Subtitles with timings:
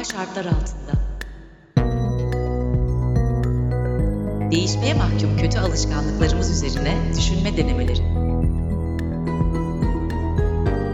[0.00, 0.92] Anormal şartlar altında.
[4.50, 8.02] Değişmeye mahkum kötü alışkanlıklarımız üzerine düşünme denemeleri.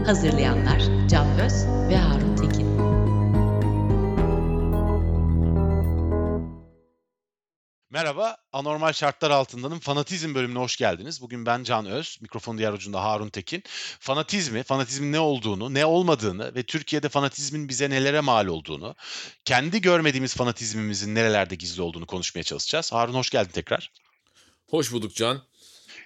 [0.05, 2.16] Hazırlayanlar Can Öz ve Harun
[8.57, 11.21] Anormal Şartlar Altında'nın Fanatizm bölümüne hoş geldiniz.
[11.21, 13.63] Bugün ben Can Öz, mikrofon diğer ucunda Harun Tekin.
[13.99, 18.95] Fanatizmi, fanatizmin ne olduğunu, ne olmadığını ve Türkiye'de fanatizmin bize nelere mal olduğunu,
[19.45, 22.93] kendi görmediğimiz fanatizmimizin nerelerde gizli olduğunu konuşmaya çalışacağız.
[22.93, 23.91] Harun hoş geldin tekrar.
[24.69, 25.41] Hoş bulduk Can.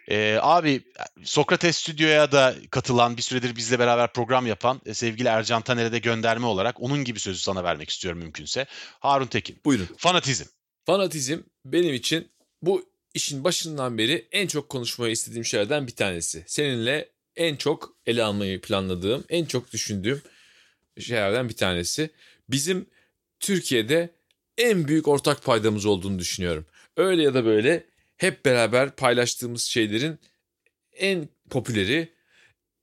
[0.10, 0.84] Ee, abi
[1.24, 6.00] Sokrates Stüdyo'ya da katılan bir süredir bizle beraber program yapan e, sevgili Ercan Taner'e de
[6.00, 8.66] gönderme olarak onun gibi sözü sana vermek istiyorum mümkünse.
[9.00, 9.60] Harun Tekin.
[9.66, 9.88] Buyurun.
[9.98, 10.46] Fanatizm.
[10.86, 16.44] Fanatizm benim için bu işin başından beri en çok konuşmayı istediğim şeylerden bir tanesi.
[16.48, 20.22] Seninle en çok ele almayı planladığım, en çok düşündüğüm
[21.00, 22.10] şeylerden bir tanesi.
[22.50, 22.86] Bizim
[23.40, 24.10] Türkiye'de
[24.58, 26.66] en büyük ortak paydamız olduğunu düşünüyorum.
[26.98, 27.86] Öyle ya da böyle
[28.18, 30.20] hep beraber paylaştığımız şeylerin
[30.94, 32.14] en popüleri,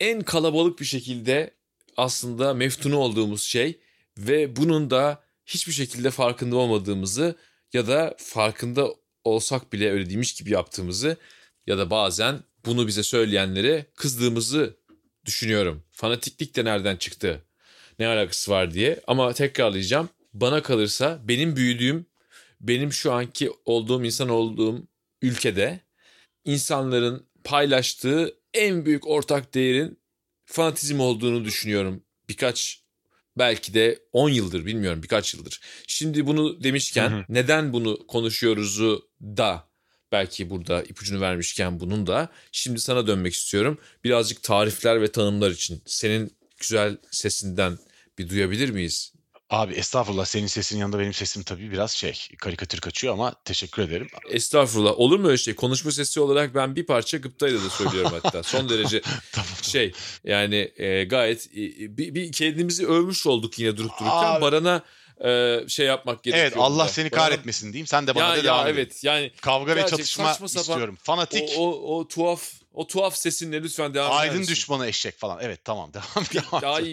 [0.00, 1.50] en kalabalık bir şekilde
[1.96, 3.80] aslında meftunu olduğumuz şey
[4.18, 7.36] ve bunun da hiçbir şekilde farkında olmadığımızı
[7.72, 8.88] ya da farkında
[9.24, 11.16] olsak bile öyle değilmiş gibi yaptığımızı
[11.66, 14.76] ya da bazen bunu bize söyleyenlere kızdığımızı
[15.24, 15.82] düşünüyorum.
[15.90, 17.42] Fanatiklik de nereden çıktı?
[17.98, 19.00] Ne alakası var diye.
[19.06, 20.08] Ama tekrarlayacağım.
[20.32, 22.06] Bana kalırsa benim büyüdüğüm,
[22.60, 24.86] benim şu anki olduğum insan olduğum
[25.22, 25.80] ülkede
[26.44, 29.98] insanların paylaştığı en büyük ortak değerin
[30.44, 32.02] fanatizm olduğunu düşünüyorum.
[32.28, 32.82] Birkaç
[33.38, 35.60] belki de 10 yıldır bilmiyorum birkaç yıldır.
[35.86, 37.24] Şimdi bunu demişken hı hı.
[37.28, 39.68] neden bunu konuşuyoruzu da
[40.12, 43.78] belki burada ipucunu vermişken bunun da şimdi sana dönmek istiyorum.
[44.04, 47.78] Birazcık tarifler ve tanımlar için senin güzel sesinden
[48.18, 49.12] bir duyabilir miyiz?
[49.50, 54.08] Abi estağfurullah senin sesin yanında benim sesim tabii biraz şey karikatür kaçıyor ama teşekkür ederim.
[54.30, 55.54] Estağfurullah olur mu öyle şey?
[55.54, 58.42] Konuşma sesi olarak ben bir parça gıptayla da söylüyorum hatta.
[58.42, 59.02] Son derece
[59.32, 59.92] tamam, şey
[60.24, 64.34] yani e, gayet e, bir, bir kendimizi övmüş olduk yine durup dururken.
[64.34, 64.40] Abi.
[64.40, 64.82] Baran'a
[65.24, 66.46] e, şey yapmak gerekiyor.
[66.46, 66.88] Evet Allah da.
[66.88, 67.86] seni kahretmesin diyeyim.
[67.86, 70.98] Sen de bana ya, devam ya, evet yani kavga ve çatışma istiyorum.
[71.02, 71.50] Fanatik.
[71.56, 75.38] O, o, o tuhaf o tuhaf sesinle lütfen devam Aydın düşmanı eşek falan.
[75.42, 76.74] Evet tamam devam devam.
[76.74, 76.84] Ay.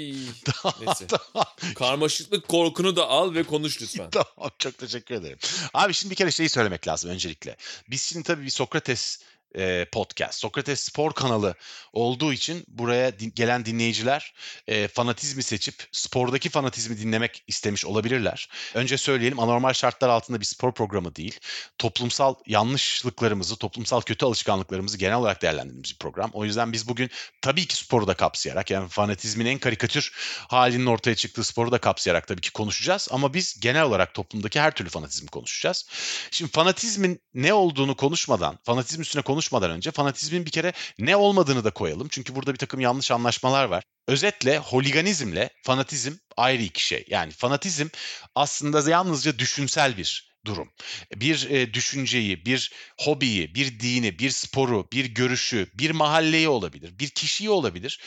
[0.85, 1.07] Neyse.
[1.33, 1.47] tamam.
[1.75, 4.09] Karmaşıklık korkunu da al ve konuş lütfen.
[4.11, 5.37] tamam çok teşekkür ederim.
[5.73, 7.55] Abi şimdi bir kere şeyi söylemek lazım öncelikle.
[7.89, 9.19] Biz şimdi tabii bir Sokrates
[9.57, 10.39] e, podcast.
[10.39, 11.55] Sokrates Spor kanalı
[11.93, 14.33] olduğu için buraya din, gelen dinleyiciler
[14.67, 18.49] e, fanatizmi seçip spordaki fanatizmi dinlemek istemiş olabilirler.
[18.73, 21.39] Önce söyleyelim anormal şartlar altında bir spor programı değil.
[21.77, 26.29] Toplumsal yanlışlıklarımızı, toplumsal kötü alışkanlıklarımızı genel olarak değerlendirdiğimiz bir program.
[26.33, 27.09] O yüzden biz bugün
[27.41, 30.11] tabii ki sporu da kapsayarak yani fanatizmin en karikatür
[30.47, 33.07] halinin ortaya çıktığı sporu da kapsayarak tabii ki konuşacağız.
[33.11, 35.85] Ama biz genel olarak toplumdaki her türlü fanatizmi konuşacağız.
[36.31, 41.63] Şimdi fanatizmin ne olduğunu konuşmadan, fanatizm üstüne konuş konuşmadan önce fanatizmin bir kere ne olmadığını
[41.63, 42.07] da koyalım.
[42.11, 43.83] Çünkü burada bir takım yanlış anlaşmalar var.
[44.07, 47.05] Özetle holiganizmle fanatizm ayrı iki şey.
[47.09, 47.87] Yani fanatizm
[48.35, 50.69] aslında yalnızca düşünsel bir durum.
[51.15, 57.09] Bir e, düşünceyi, bir hobiyi, bir dini, bir sporu, bir görüşü, bir mahalleyi olabilir, bir
[57.09, 57.99] kişiyi olabilir,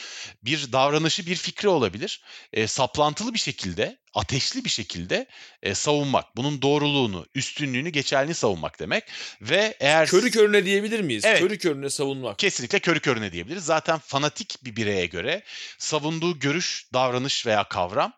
[0.42, 2.22] bir davranışı, bir fikri olabilir.
[2.52, 5.26] E, saplantılı bir şekilde, ateşli bir şekilde
[5.62, 6.36] e, savunmak.
[6.36, 9.04] Bunun doğruluğunu, üstünlüğünü, geçerliliğini savunmak demek.
[9.40, 11.24] Ve eğer körü körüne diyebilir miyiz?
[11.24, 12.38] Evet, körü körüne savunmak.
[12.38, 13.64] Kesinlikle körü körüne diyebiliriz.
[13.64, 15.42] Zaten fanatik bir bireye göre
[15.78, 18.12] savunduğu görüş, davranış veya kavram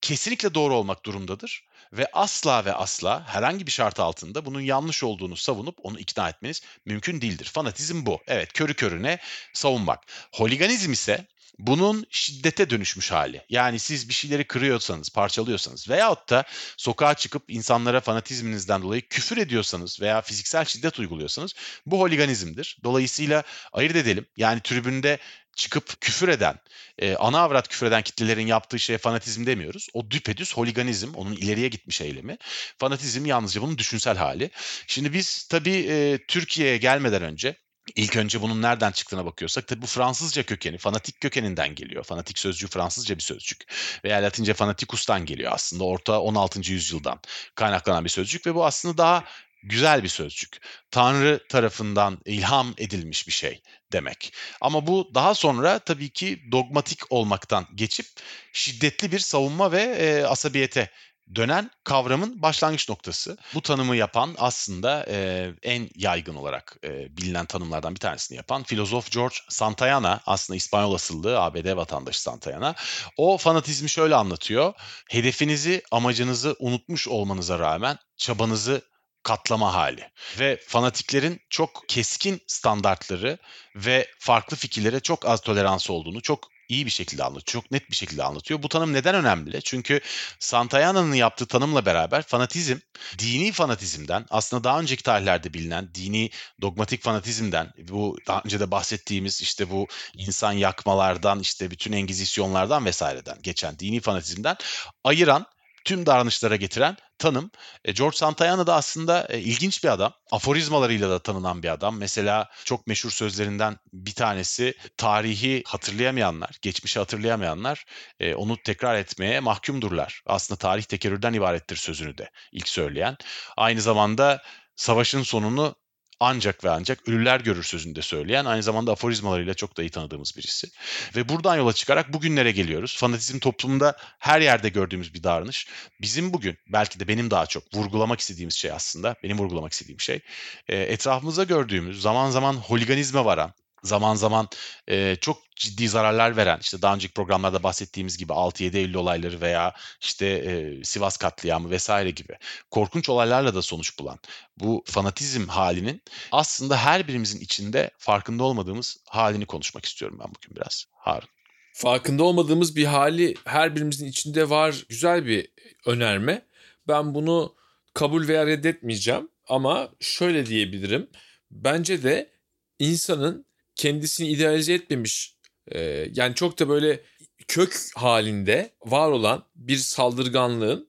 [0.00, 5.36] kesinlikle doğru olmak durumundadır ve asla ve asla herhangi bir şart altında bunun yanlış olduğunu
[5.36, 7.50] savunup onu ikna etmeniz mümkün değildir.
[7.54, 8.20] Fanatizm bu.
[8.26, 9.18] Evet körü körüne
[9.52, 10.00] savunmak.
[10.32, 11.26] Holiganizm ise
[11.58, 13.44] bunun şiddete dönüşmüş hali.
[13.48, 16.44] Yani siz bir şeyleri kırıyorsanız, parçalıyorsanız veyahut da
[16.76, 21.54] sokağa çıkıp insanlara fanatizminizden dolayı küfür ediyorsanız veya fiziksel şiddet uyguluyorsanız
[21.86, 22.78] bu holiganizmdir.
[22.84, 23.42] Dolayısıyla
[23.72, 24.26] ayırt edelim.
[24.36, 25.18] Yani tribünde
[25.56, 26.58] çıkıp küfür eden,
[26.98, 29.88] e, ana avrat küfür eden kitlelerin yaptığı şeye fanatizm demiyoruz.
[29.94, 32.38] O düpedüz holiganizm, onun ileriye gitmiş eylemi.
[32.78, 34.50] Fanatizm yalnızca bunun düşünsel hali.
[34.86, 37.56] Şimdi biz tabii e, Türkiye'ye gelmeden önce
[37.94, 42.04] İlk önce bunun nereden çıktığına bakıyorsak tabii bu Fransızca kökeni, fanatik kökeninden geliyor.
[42.04, 43.64] Fanatik sözcüğü Fransızca bir sözcük
[44.04, 45.84] veya Latince fanatikus'tan geliyor aslında.
[45.84, 46.72] Orta 16.
[46.72, 47.20] yüzyıldan
[47.54, 49.24] kaynaklanan bir sözcük ve bu aslında daha
[49.62, 50.60] güzel bir sözcük.
[50.90, 53.62] Tanrı tarafından ilham edilmiş bir şey
[53.92, 54.32] demek.
[54.60, 58.06] Ama bu daha sonra tabii ki dogmatik olmaktan geçip
[58.52, 60.90] şiddetli bir savunma ve e, asabiyete
[61.34, 63.36] dönen kavramın başlangıç noktası.
[63.54, 69.10] Bu tanımı yapan aslında e, en yaygın olarak e, bilinen tanımlardan bir tanesini yapan filozof
[69.10, 72.74] George Santayana aslında İspanyol asıllı ABD vatandaşı Santayana.
[73.16, 74.72] O fanatizmi şöyle anlatıyor.
[75.10, 78.82] Hedefinizi, amacınızı unutmuş olmanıza rağmen çabanızı
[79.26, 83.38] katlama hali ve fanatiklerin çok keskin standartları
[83.76, 87.62] ve farklı fikirlere çok az tolerans olduğunu, çok iyi bir şekilde anlatıyor.
[87.62, 88.62] Çok net bir şekilde anlatıyor.
[88.62, 89.62] Bu tanım neden önemli?
[89.62, 90.00] Çünkü
[90.38, 92.76] Santayana'nın yaptığı tanımla beraber fanatizm,
[93.18, 96.30] dini fanatizmden aslında daha önceki tarihlerde bilinen dini
[96.60, 103.38] dogmatik fanatizmden, bu daha önce de bahsettiğimiz işte bu insan yakmalardan, işte bütün engizisyonlardan vesaireden
[103.42, 104.56] geçen dini fanatizmden
[105.04, 105.46] ayıran
[105.86, 107.50] tüm davranışlara getiren tanım.
[107.84, 110.12] E, George Santayana da aslında e, ilginç bir adam.
[110.30, 111.98] Aforizmalarıyla da tanınan bir adam.
[111.98, 117.84] Mesela çok meşhur sözlerinden bir tanesi tarihi hatırlayamayanlar, geçmişi hatırlayamayanlar
[118.20, 120.22] e, onu tekrar etmeye mahkumdurlar.
[120.26, 123.16] Aslında tarih tekerrürden ibarettir sözünü de ilk söyleyen.
[123.56, 124.42] Aynı zamanda
[124.76, 125.74] savaşın sonunu
[126.20, 130.68] ancak ve ancak ölüler görür sözünde söyleyen aynı zamanda aforizmalarıyla çok da iyi tanıdığımız birisi.
[131.16, 132.96] Ve buradan yola çıkarak bugünlere geliyoruz.
[132.96, 135.66] Fanatizm toplumda her yerde gördüğümüz bir davranış.
[136.00, 140.20] Bizim bugün belki de benim daha çok vurgulamak istediğimiz şey aslında, benim vurgulamak istediğim şey
[140.68, 143.52] etrafımızda gördüğümüz zaman zaman holiganizme varan,
[143.86, 144.48] zaman zaman
[144.88, 149.74] e, çok ciddi zararlar veren işte daha önceki programlarda bahsettiğimiz gibi 6-7 Eylül olayları veya
[150.00, 152.36] işte e, Sivas katliamı vesaire gibi
[152.70, 154.18] korkunç olaylarla da sonuç bulan
[154.56, 156.02] bu fanatizm halinin
[156.32, 161.28] aslında her birimizin içinde farkında olmadığımız halini konuşmak istiyorum ben bugün biraz Harun.
[161.72, 164.84] Farkında olmadığımız bir hali her birimizin içinde var.
[164.88, 165.48] Güzel bir
[165.86, 166.46] önerme.
[166.88, 167.54] Ben bunu
[167.94, 171.10] kabul veya reddetmeyeceğim ama şöyle diyebilirim.
[171.50, 172.30] Bence de
[172.78, 173.45] insanın
[173.76, 175.36] kendisini idealize etmemiş
[175.68, 175.80] e,
[176.14, 177.00] yani çok da böyle
[177.48, 180.88] kök halinde var olan bir saldırganlığın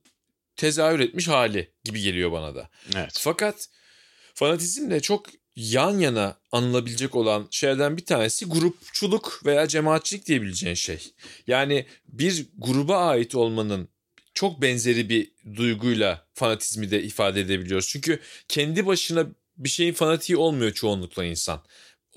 [0.55, 2.69] tezahür etmiş hali gibi geliyor bana da.
[2.95, 3.17] Evet.
[3.19, 3.69] Fakat
[4.33, 5.25] fanatizmle çok
[5.55, 11.13] yan yana anılabilecek olan şeylerden bir tanesi grupçuluk veya cemaatçilik diyebileceğin şey.
[11.47, 13.89] Yani bir gruba ait olmanın
[14.33, 17.87] çok benzeri bir duyguyla fanatizmi de ifade edebiliyoruz.
[17.87, 19.25] Çünkü kendi başına
[19.57, 21.63] bir şeyin fanatiği olmuyor çoğunlukla insan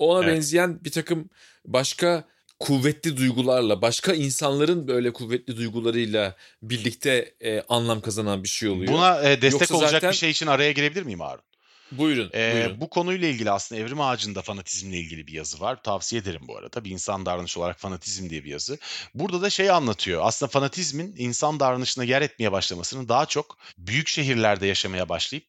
[0.01, 0.35] ona evet.
[0.35, 1.29] benzeyen bir takım
[1.65, 2.23] başka
[2.59, 8.93] kuvvetli duygularla, başka insanların böyle kuvvetli duygularıyla birlikte e, anlam kazanan bir şey oluyor.
[8.93, 10.11] Buna e, destek Yoksa olacak zaten...
[10.11, 11.43] bir şey için araya girebilir miyim Harun?
[11.91, 12.81] Buyurun, ee, buyurun.
[12.81, 15.83] Bu konuyla ilgili aslında Evrim Ağacı'nda fanatizmle ilgili bir yazı var.
[15.83, 16.85] Tavsiye ederim bu arada.
[16.85, 18.77] Bir insan davranışı olarak fanatizm diye bir yazı.
[19.13, 20.21] Burada da şey anlatıyor.
[20.25, 25.45] Aslında fanatizmin insan davranışına yer etmeye başlamasının daha çok büyük şehirlerde yaşamaya başlayıp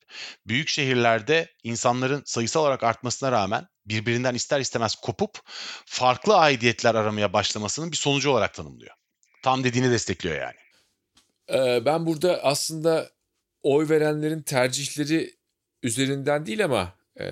[0.46, 5.38] büyük şehirlerde insanların sayısal olarak artmasına rağmen birbirinden ister istemez kopup
[5.86, 8.94] farklı aidiyetler aramaya başlamasının bir sonucu olarak tanımlıyor.
[9.42, 10.56] Tam dediğini destekliyor yani.
[11.50, 13.10] Ee, ben burada aslında
[13.62, 15.36] oy verenlerin tercihleri
[15.82, 17.26] üzerinden değil ama e,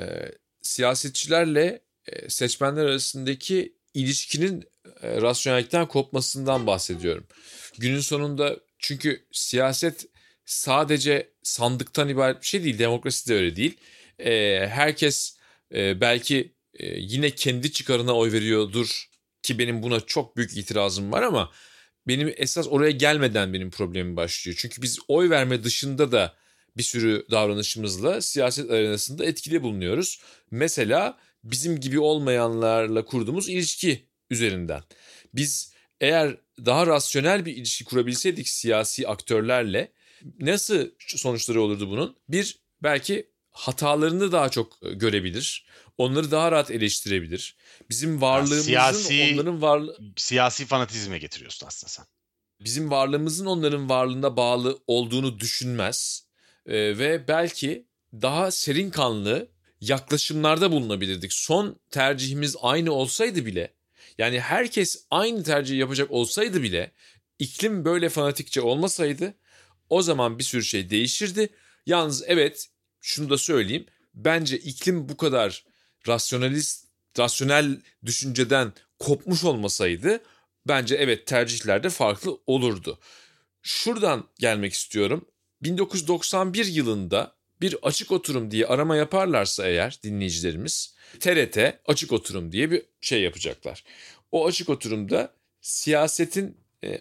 [0.63, 4.65] siyasetçilerle e, seçmenler arasındaki ilişkinin
[5.03, 7.27] e, rasyonellikten kopmasından bahsediyorum.
[7.79, 10.07] Günün sonunda çünkü siyaset
[10.45, 12.79] sadece sandıktan ibaret bir şey değil.
[12.79, 13.77] Demokrasi de öyle değil.
[14.19, 15.37] E, herkes
[15.75, 19.11] e, belki e, yine kendi çıkarına oy veriyordur
[19.43, 21.53] ki benim buna çok büyük itirazım var ama
[22.09, 24.57] benim esas oraya gelmeden benim problemim başlıyor.
[24.61, 26.35] Çünkü biz oy verme dışında da
[26.77, 30.21] bir sürü davranışımızla siyaset arenasında etkili bulunuyoruz.
[30.51, 34.83] Mesela bizim gibi olmayanlarla kurduğumuz ilişki üzerinden.
[35.35, 39.93] Biz eğer daha rasyonel bir ilişki kurabilseydik siyasi aktörlerle
[40.41, 42.17] nasıl sonuçları olurdu bunun?
[42.29, 43.31] Bir, belki
[43.61, 45.67] hatalarını daha çok e, görebilir.
[45.99, 47.57] Onları daha rahat eleştirebilir.
[47.91, 49.99] Bizim varlığımızın yani siyasi, onların varlığı...
[50.17, 52.05] Siyasi fanatizme getiriyorsun aslında sen.
[52.61, 56.27] Bizim varlığımızın onların varlığına bağlı olduğunu düşünmez
[56.67, 59.49] e, ve belki daha serin kanlı
[59.81, 61.33] yaklaşımlarda bulunabilirdik.
[61.33, 63.75] Son tercihimiz aynı olsaydı bile
[64.19, 66.93] yani herkes aynı tercih yapacak olsaydı bile
[67.39, 69.35] iklim böyle fanatikçe olmasaydı
[69.89, 71.49] o zaman bir sürü şey değişirdi.
[71.87, 72.69] Yalnız evet
[73.01, 73.87] şunu da söyleyeyim.
[74.15, 75.65] Bence iklim bu kadar
[76.09, 76.87] rasyonalist,
[77.19, 80.21] rasyonel düşünceden kopmuş olmasaydı
[80.69, 82.99] bence evet tercihlerde farklı olurdu.
[83.63, 85.27] Şuradan gelmek istiyorum.
[85.63, 92.83] 1991 yılında bir açık oturum diye arama yaparlarsa eğer dinleyicilerimiz TRT açık oturum diye bir
[93.01, 93.85] şey yapacaklar.
[94.33, 96.57] O açık oturumda siyasetin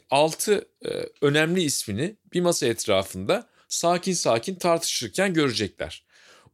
[0.10, 6.06] 6 e, e, önemli ismini bir masa etrafında sakin sakin tartışırken görecekler.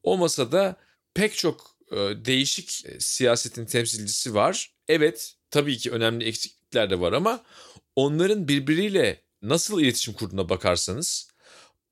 [0.03, 0.75] O masada
[1.13, 1.95] pek çok e,
[2.25, 2.69] değişik
[2.99, 4.71] siyasetin temsilcisi var.
[4.87, 7.43] Evet tabii ki önemli eksiklikler de var ama
[7.95, 11.29] onların birbiriyle nasıl iletişim kurduğuna bakarsanız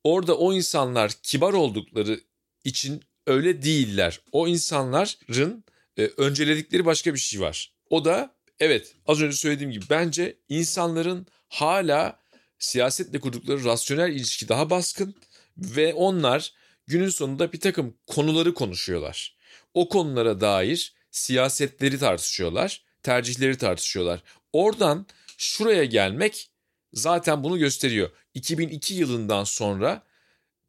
[0.04, 2.20] orada o insanlar kibar oldukları
[2.64, 4.22] için öyle değiller.
[4.32, 5.64] O insanların
[5.98, 7.74] e, önceledikleri başka bir şey var.
[7.90, 12.23] O da evet az önce söylediğim gibi bence insanların hala
[12.64, 15.16] siyasetle kurdukları rasyonel ilişki daha baskın
[15.58, 16.54] ve onlar
[16.88, 19.38] günün sonunda bir takım konuları konuşuyorlar.
[19.74, 24.24] O konulara dair siyasetleri tartışıyorlar, tercihleri tartışıyorlar.
[24.54, 25.06] Oradan
[25.38, 26.50] şuraya gelmek
[26.94, 28.10] zaten bunu gösteriyor.
[28.34, 30.04] 2002 yılından sonra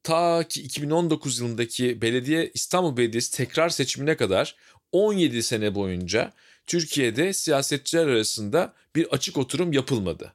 [0.03, 4.57] ta ki 2019 yılındaki belediye İstanbul Belediyesi tekrar seçimine kadar
[4.93, 6.33] 17 sene boyunca
[6.67, 10.33] Türkiye'de siyasetçiler arasında bir açık oturum yapılmadı.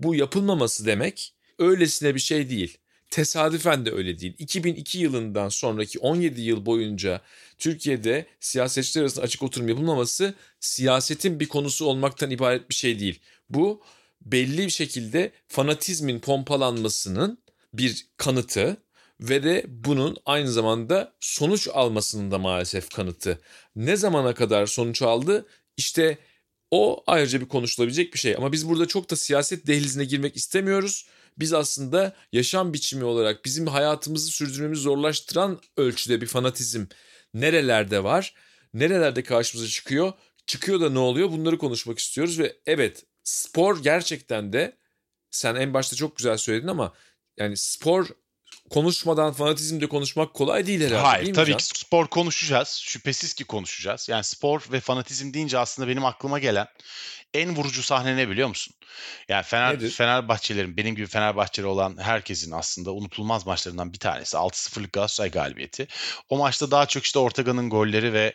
[0.00, 2.78] Bu yapılmaması demek öylesine bir şey değil.
[3.10, 4.34] Tesadüfen de öyle değil.
[4.38, 7.20] 2002 yılından sonraki 17 yıl boyunca
[7.58, 13.20] Türkiye'de siyasetçiler arasında açık oturum yapılmaması siyasetin bir konusu olmaktan ibaret bir şey değil.
[13.50, 13.82] Bu
[14.20, 17.38] belli bir şekilde fanatizmin pompalanmasının
[17.74, 18.76] bir kanıtı
[19.20, 23.40] ve de bunun aynı zamanda sonuç almasının da maalesef kanıtı.
[23.76, 25.46] Ne zamana kadar sonuç aldı?
[25.76, 26.18] İşte
[26.70, 28.36] o ayrıca bir konuşulabilecek bir şey.
[28.36, 31.06] Ama biz burada çok da siyaset dehlizine girmek istemiyoruz.
[31.38, 36.86] Biz aslında yaşam biçimi olarak bizim hayatımızı sürdürmemizi zorlaştıran ölçüde bir fanatizm
[37.34, 38.34] nerelerde var?
[38.74, 40.12] Nerelerde karşımıza çıkıyor?
[40.46, 41.32] Çıkıyor da ne oluyor?
[41.32, 44.76] Bunları konuşmak istiyoruz ve evet spor gerçekten de
[45.30, 46.92] sen en başta çok güzel söyledin ama
[47.36, 48.06] yani spor
[48.70, 52.68] konuşmadan fanatizmde konuşmak kolay değil herhalde Hayır değil tabii ki spor konuşacağız.
[52.68, 54.08] Şüphesiz ki konuşacağız.
[54.08, 56.66] Yani spor ve fanatizm deyince aslında benim aklıma gelen
[57.34, 58.74] en vurucu sahne ne biliyor musun?
[59.28, 59.90] Yani Fener, Nedir?
[59.90, 65.86] Fenerbahçelerin benim gibi Fenerbahçeli olan herkesin aslında unutulmaz maçlarından bir tanesi 6-0'lık Galatasaray galibiyeti.
[66.28, 68.34] O maçta daha çok işte Ortega'nın golleri ve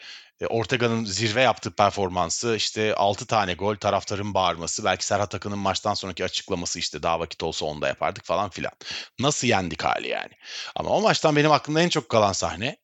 [0.50, 6.24] Ortega'nın zirve yaptığı performansı işte 6 tane gol taraftarın bağırması belki Serhat Akın'ın maçtan sonraki
[6.24, 8.72] açıklaması işte daha vakit olsa onu da yapardık falan filan.
[9.20, 10.32] Nasıl yendik hali yani.
[10.76, 12.78] Ama o maçtan benim aklımda en çok kalan sahne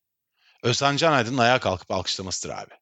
[0.63, 2.73] Özhan Can Aydın'ın ayağa kalkıp alkışlamasıdır abi.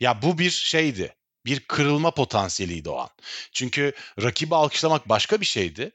[0.00, 1.16] Ya bu bir şeydi.
[1.46, 3.10] Bir kırılma potansiyeliydi o an.
[3.52, 5.90] Çünkü rakibi alkışlamak başka bir şeydi.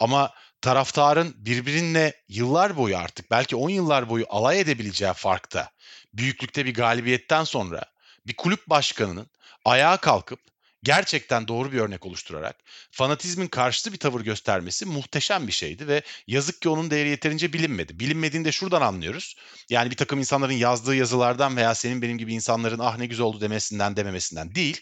[0.00, 5.70] Ama taraftarın birbirinle yıllar boyu artık belki 10 yıllar boyu alay edebileceği farkta
[6.14, 7.84] büyüklükte bir galibiyetten sonra
[8.26, 9.30] bir kulüp başkanının
[9.64, 10.40] ayağa kalkıp
[10.86, 12.56] gerçekten doğru bir örnek oluşturarak
[12.90, 18.00] fanatizmin karşıtı bir tavır göstermesi muhteşem bir şeydi ve yazık ki onun değeri yeterince bilinmedi.
[18.00, 19.36] Bilinmediğini de şuradan anlıyoruz.
[19.70, 23.40] Yani bir takım insanların yazdığı yazılardan veya senin benim gibi insanların ah ne güzel oldu
[23.40, 24.80] demesinden dememesinden değil.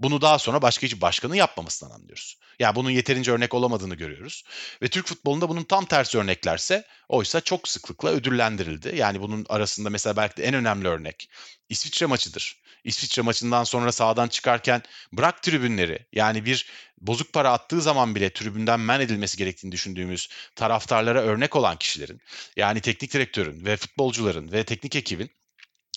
[0.00, 2.36] Bunu daha sonra başka hiçbir başkanın yapmamasından anlıyoruz.
[2.58, 4.44] Yani bunun yeterince örnek olamadığını görüyoruz.
[4.82, 8.92] Ve Türk futbolunda bunun tam tersi örneklerse oysa çok sıklıkla ödüllendirildi.
[8.96, 11.30] Yani bunun arasında mesela belki de en önemli örnek
[11.68, 12.60] İsviçre maçıdır.
[12.84, 16.66] İsviçre maçından sonra sahadan çıkarken bırak tribünleri yani bir
[17.00, 22.20] bozuk para attığı zaman bile tribünden men edilmesi gerektiğini düşündüğümüz taraftarlara örnek olan kişilerin
[22.56, 25.30] yani teknik direktörün ve futbolcuların ve teknik ekibin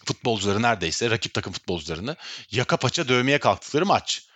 [0.06, 2.16] futbolcuları neredeyse rakip takım futbolcularını
[2.52, 4.28] yaka paça dövmeye kalktıkları maç.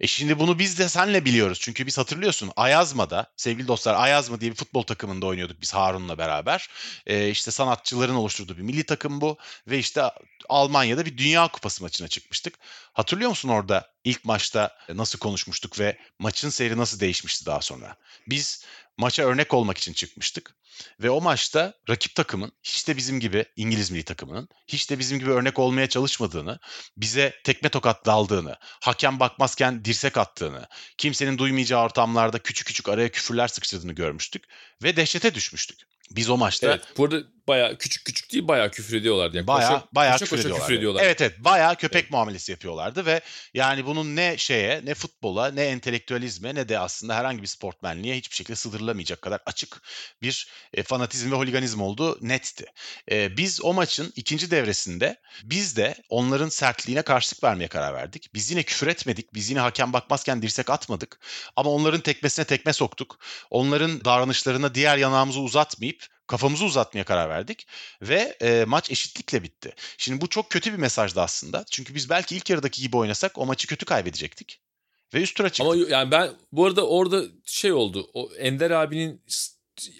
[0.00, 1.58] E şimdi bunu biz de senle biliyoruz.
[1.60, 6.68] Çünkü biz hatırlıyorsun Ayazma'da sevgili dostlar Ayazma diye bir futbol takımında oynuyorduk biz Harun'la beraber.
[7.06, 9.38] E, işte sanatçıların oluşturduğu bir milli takım bu.
[9.66, 10.02] Ve işte
[10.48, 12.54] Almanya'da bir Dünya Kupası maçına çıkmıştık.
[12.92, 17.96] Hatırlıyor musun orada ilk maçta nasıl konuşmuştuk ve maçın seyri nasıl değişmişti daha sonra?
[18.26, 18.64] Biz
[19.00, 20.54] maça örnek olmak için çıkmıştık.
[21.00, 25.18] Ve o maçta rakip takımın hiç de bizim gibi İngiliz milli takımının hiç de bizim
[25.18, 26.58] gibi örnek olmaya çalışmadığını,
[26.96, 30.66] bize tekme tokat daldığını, hakem bakmazken dirsek attığını,
[30.98, 34.44] kimsenin duymayacağı ortamlarda küçük küçük araya küfürler sıkıştırdığını görmüştük
[34.82, 35.78] ve dehşete düşmüştük.
[36.10, 36.82] Biz o maçta Evet.
[36.96, 39.36] Bu arada bayağı küçük küçük değil bayağı küfür ediyorlardı.
[39.36, 40.66] Yani Bayağı koşa, bayağı koşa küfür, koşa ediyorlardı.
[40.66, 41.02] küfür ediyorlar.
[41.04, 43.20] Evet evet bayağı köpek muamelesi yapıyorlardı ve
[43.54, 48.36] yani bunun ne şeye ne futbola ne entelektüelizme ne de aslında herhangi bir sportmenliğe hiçbir
[48.36, 49.82] şekilde sığdırılamayacak kadar açık
[50.22, 52.64] bir e, fanatizm ve holiganizm olduğu netti.
[53.10, 58.34] E, biz o maçın ikinci devresinde biz de onların sertliğine karşılık vermeye karar verdik.
[58.34, 59.34] Biz yine küfür etmedik.
[59.34, 61.20] Biz yine hakem bakmazken dirsek atmadık.
[61.56, 63.18] Ama onların tekmesine tekme soktuk.
[63.50, 65.99] Onların davranışlarına diğer yanağımızı uzatmayıp
[66.30, 67.66] kafamızı uzatmaya karar verdik
[68.02, 69.74] ve e, maç eşitlikle bitti.
[69.98, 71.64] Şimdi bu çok kötü bir mesajdı aslında.
[71.70, 74.60] Çünkü biz belki ilk yarıdaki gibi oynasak o maçı kötü kaybedecektik.
[75.14, 75.74] Ve üst tura çıktık.
[75.74, 78.10] Ama yani ben bu arada orada şey oldu.
[78.14, 79.22] O Ender abinin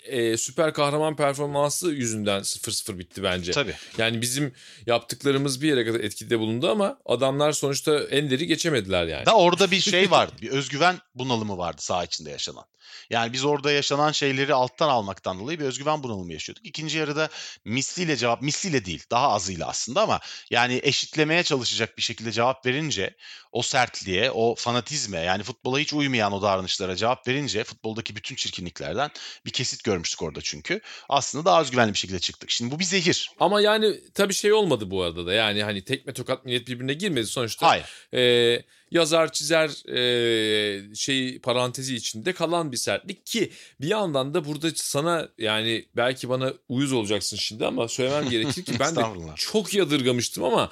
[0.04, 3.52] e, süper kahraman performansı yüzünden 0-0 bitti bence.
[3.52, 3.74] Tabii.
[3.98, 4.52] Yani bizim
[4.86, 9.26] yaptıklarımız bir yere kadar etkide bulundu ama adamlar sonuçta Ender'i geçemediler yani.
[9.26, 10.32] Da orada bir şey vardı.
[10.42, 12.64] Bir özgüven bunalımı vardı saha içinde yaşanan.
[13.10, 16.66] Yani biz orada yaşanan şeyleri alttan almaktan dolayı bir özgüven bunalımı yaşıyorduk.
[16.66, 17.28] İkinci yarıda
[17.64, 20.20] misliyle cevap, misliyle değil daha azıyla aslında ama
[20.50, 23.16] yani eşitlemeye çalışacak bir şekilde cevap verince
[23.52, 29.10] o sertliğe, o fanatizme yani futbola hiç uymayan o davranışlara cevap verince futboldaki bütün çirkinliklerden
[29.46, 30.80] bir kesit görmüş görmüştük orada çünkü.
[31.08, 32.50] Aslında daha özgüvenli bir şekilde çıktık.
[32.50, 33.30] Şimdi bu bir zehir.
[33.40, 35.32] Ama yani tabii şey olmadı bu arada da.
[35.32, 37.68] Yani hani tekme tokat millet birbirine girmedi sonuçta.
[37.68, 37.84] Hayır.
[38.14, 44.70] e, yazar çizer e, şey parantezi içinde kalan bir sertlik ki bir yandan da burada
[44.74, 49.02] sana yani belki bana uyuz olacaksın şimdi ama söylemem gerekir ki ben de
[49.36, 50.70] çok yadırgamıştım ama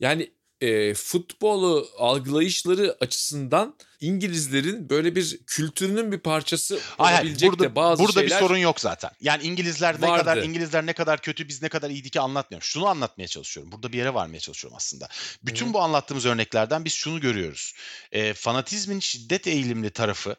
[0.00, 0.30] yani
[0.60, 7.18] e, futbolu algılayışları açısından İngilizlerin böyle bir kültürünün bir parçası Hayır, hayır.
[7.18, 9.10] olabilecek burada, de bazı burada şeyler bir sorun yok zaten.
[9.20, 10.24] Yani İngilizler ne vardı.
[10.24, 12.64] kadar İngilizler ne kadar kötü biz ne kadar iyiydik ki anlatmıyorum.
[12.64, 13.72] Şunu anlatmaya çalışıyorum.
[13.72, 15.08] Burada bir yere varmaya çalışıyorum aslında.
[15.42, 15.72] Bütün Hı.
[15.72, 17.74] bu anlattığımız örneklerden biz şunu görüyoruz.
[18.12, 20.36] E, fanatizmin şiddet eğilimli tarafı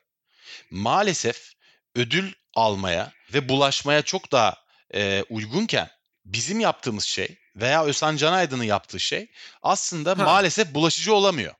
[0.71, 1.53] maalesef
[1.95, 4.55] ödül almaya ve bulaşmaya çok daha
[4.93, 5.89] e, uygunken
[6.25, 9.27] bizim yaptığımız şey veya Özhan Canaydın'ın yaptığı şey
[9.61, 10.23] aslında Ha.
[10.23, 11.53] maalesef bulaşıcı olamıyor.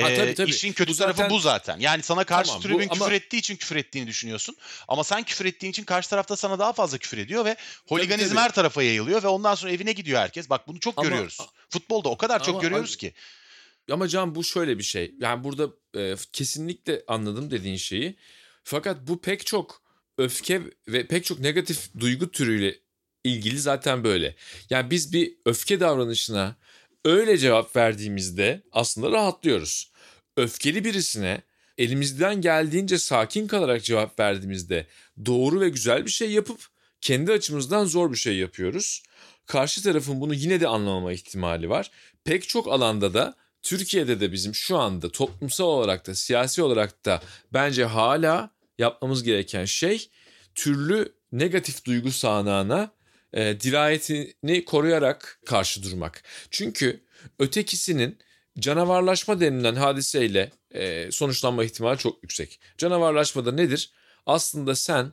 [0.00, 0.50] Ha, Ee, tabii, tabii.
[0.50, 1.78] İşin kötü Bu tarafı zaten- bu zaten.
[1.80, 4.56] Yani sana karşı Tamam, bu tribün ama- küfür ettiği için küfür ettiğini düşünüyorsun.
[4.88, 7.56] Ama sen küfür ettiğin için karşı tarafta sana daha fazla küfür ediyor ve
[7.88, 8.40] holiganizm tabii.
[8.40, 10.50] her tarafa yayılıyor ve ondan sonra evine gidiyor herkes.
[10.50, 11.38] Bak bunu çok Ama- görüyoruz.
[11.70, 13.14] Futbolda o kadar çok Ama- görüyoruz ki.
[13.92, 15.14] Ama Can bu şöyle bir şey.
[15.20, 18.16] Yani burada e, kesinlikle anladım dediğin şeyi.
[18.64, 19.82] Fakat bu pek çok
[20.18, 22.74] öfke ve pek çok negatif duygu türüyle
[23.28, 24.34] ilgili zaten böyle.
[24.70, 26.56] Yani biz bir öfke davranışına
[27.04, 29.90] öyle cevap verdiğimizde aslında rahatlıyoruz.
[30.36, 31.42] Öfkeli birisine
[31.78, 34.86] elimizden geldiğince sakin kalarak cevap verdiğimizde
[35.26, 36.60] doğru ve güzel bir şey yapıp
[37.00, 39.02] kendi açımızdan zor bir şey yapıyoruz.
[39.46, 41.90] Karşı tarafın bunu yine de anlamama ihtimali var.
[42.24, 47.22] Pek çok alanda da Türkiye'de de bizim şu anda toplumsal olarak da siyasi olarak da
[47.52, 50.10] bence hala yapmamız gereken şey
[50.54, 52.90] türlü negatif duygu sahnağına
[53.32, 56.22] e, dirayetini koruyarak karşı durmak.
[56.50, 57.00] Çünkü
[57.38, 58.18] ötekisinin
[58.58, 62.60] canavarlaşma denilen hadiseyle e, sonuçlanma ihtimali çok yüksek.
[62.78, 63.92] Canavarlaşmada nedir?
[64.26, 65.12] Aslında sen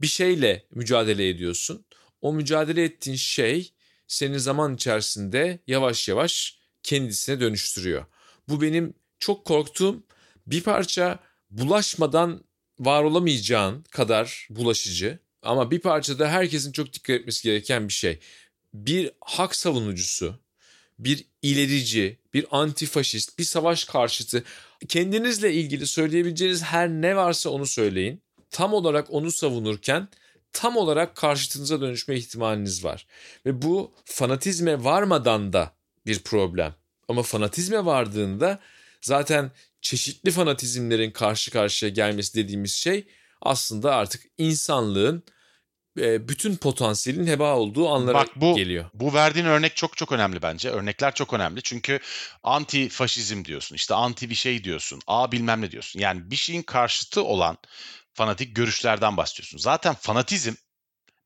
[0.00, 1.84] bir şeyle mücadele ediyorsun.
[2.20, 3.72] O mücadele ettiğin şey
[4.06, 8.04] seni zaman içerisinde yavaş yavaş kendisine dönüştürüyor.
[8.48, 10.02] Bu benim çok korktuğum
[10.46, 11.18] bir parça
[11.50, 12.44] bulaşmadan
[12.78, 18.18] var olamayacağın kadar bulaşıcı ama bir parçada herkesin çok dikkat etmesi gereken bir şey.
[18.74, 20.38] Bir hak savunucusu,
[20.98, 24.44] bir ilerici, bir antifaşist, bir savaş karşıtı
[24.88, 28.22] kendinizle ilgili söyleyebileceğiniz her ne varsa onu söyleyin.
[28.50, 30.08] Tam olarak onu savunurken
[30.52, 33.06] tam olarak karşıtınıza dönüşme ihtimaliniz var.
[33.46, 35.72] Ve bu fanatizme varmadan da
[36.06, 36.74] bir problem.
[37.08, 38.58] Ama fanatizme vardığında
[39.00, 43.06] zaten çeşitli fanatizmlerin karşı karşıya gelmesi dediğimiz şey
[43.44, 45.24] aslında artık insanlığın
[45.98, 48.84] e, bütün potansiyelin heba olduğu anlara Bak bu- geliyor.
[48.94, 50.70] Bu verdiğin örnek çok çok önemli bence.
[50.70, 51.62] Örnekler çok önemli.
[51.62, 52.00] Çünkü
[52.42, 53.76] anti faşizm diyorsun.
[53.76, 55.00] işte anti bir şey diyorsun.
[55.06, 56.00] A bilmem ne diyorsun.
[56.00, 57.58] Yani bir şeyin karşıtı olan
[58.14, 59.58] fanatik görüşlerden bahsediyorsun.
[59.58, 60.54] Zaten fanatizm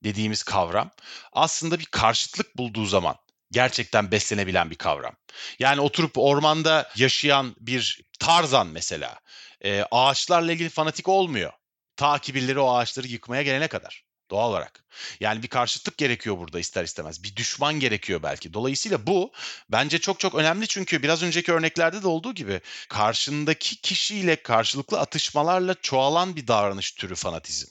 [0.04, 0.90] dediğimiz kavram
[1.32, 3.16] aslında bir karşıtlık bulduğu zaman
[3.50, 5.16] gerçekten beslenebilen bir kavram.
[5.58, 9.20] Yani oturup ormanda yaşayan bir Tarzan mesela
[9.64, 11.52] e, ağaçlarla ilgili fanatik olmuyor.
[11.98, 14.84] Ta ki birileri o ağaçları yıkmaya gelene kadar doğal olarak.
[15.20, 17.22] Yani bir karşıtlık gerekiyor burada ister istemez.
[17.22, 18.54] Bir düşman gerekiyor belki.
[18.54, 19.32] Dolayısıyla bu
[19.68, 25.74] bence çok çok önemli çünkü biraz önceki örneklerde de olduğu gibi karşındaki kişiyle karşılıklı atışmalarla
[25.82, 27.66] çoğalan bir davranış türü fanatizm.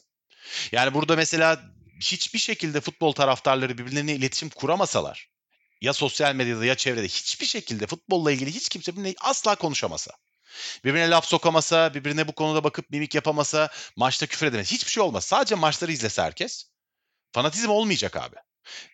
[0.72, 1.62] Yani burada mesela
[2.02, 5.30] hiçbir şekilde futbol taraftarları birbirlerine iletişim kuramasalar
[5.82, 10.12] ya sosyal medyada ya çevrede hiçbir şekilde futbolla ilgili hiç kimse asla konuşamasa.
[10.84, 14.72] Birbirine laf sokamasa, birbirine bu konuda bakıp mimik yapamasa, maçta küfür edemez.
[14.72, 15.26] Hiçbir şey olmaz.
[15.26, 16.66] Sadece maçları izlese herkes.
[17.32, 18.36] Fanatizm olmayacak abi.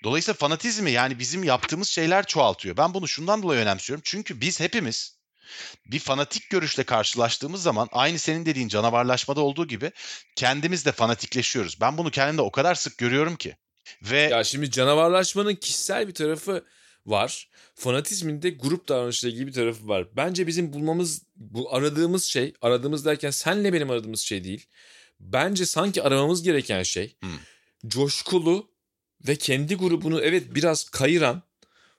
[0.04, 2.78] Dolayısıyla fanatizmi yani bizim yaptığımız şeyler çoğaltıyor.
[2.78, 4.02] Ben bunu şundan dolayı önemsiyorum.
[4.06, 5.18] Çünkü biz hepimiz
[5.86, 9.92] bir fanatik görüşle karşılaştığımız zaman aynı senin dediğin canavarlaşmada olduğu gibi
[10.36, 11.82] kendimiz de fanatikleşiyoruz.
[11.82, 13.56] Ben bunu kendimde o kadar sık görüyorum ki.
[14.02, 16.66] Ve Ya şimdi canavarlaşmanın kişisel bir tarafı
[17.06, 17.50] var.
[17.76, 20.08] Fanatizmin de grup davranışıyla ilgili bir tarafı var.
[20.16, 24.66] Bence bizim bulmamız, bu aradığımız şey, aradığımız derken senle benim aradığımız şey değil.
[25.20, 27.40] Bence sanki aramamız gereken şey Hmm.
[27.88, 28.70] coşkulu
[29.28, 31.44] ve kendi grubunu evet biraz kayıran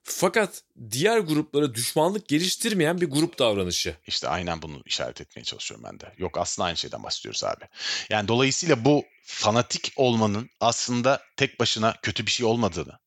[0.02, 3.96] fakat diğer gruplara düşmanlık geliştirmeyen bir grup davranışı.
[4.06, 6.12] İşte aynen bunu işaret etmeye çalışıyorum ben de.
[6.18, 7.64] Yok aslında aynı şeyden bahsediyoruz abi.
[8.10, 12.98] Yani dolayısıyla bu fanatik olmanın aslında tek başına kötü bir şey olmadığını,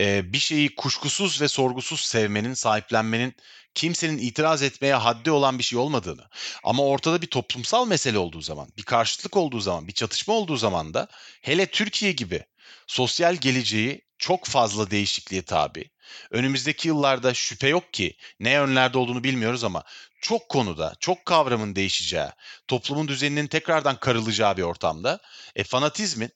[0.00, 3.34] e, bir şeyi kuşkusuz ve sorgusuz sevmenin, sahiplenmenin
[3.74, 6.24] kimsenin itiraz etmeye haddi olan bir şey olmadığını
[6.64, 10.94] ama ortada bir toplumsal mesele olduğu zaman, bir karşıtlık olduğu zaman, bir çatışma olduğu zaman
[10.94, 11.08] da
[11.42, 12.44] hele Türkiye gibi
[12.86, 15.90] sosyal geleceği çok fazla değişikliğe tabi,
[16.30, 19.82] önümüzdeki yıllarda şüphe yok ki ne yönlerde olduğunu bilmiyoruz ama
[20.20, 22.28] çok konuda, çok kavramın değişeceği,
[22.68, 25.20] toplumun düzeninin tekrardan karılacağı bir ortamda
[25.56, 26.30] e, fanatizmin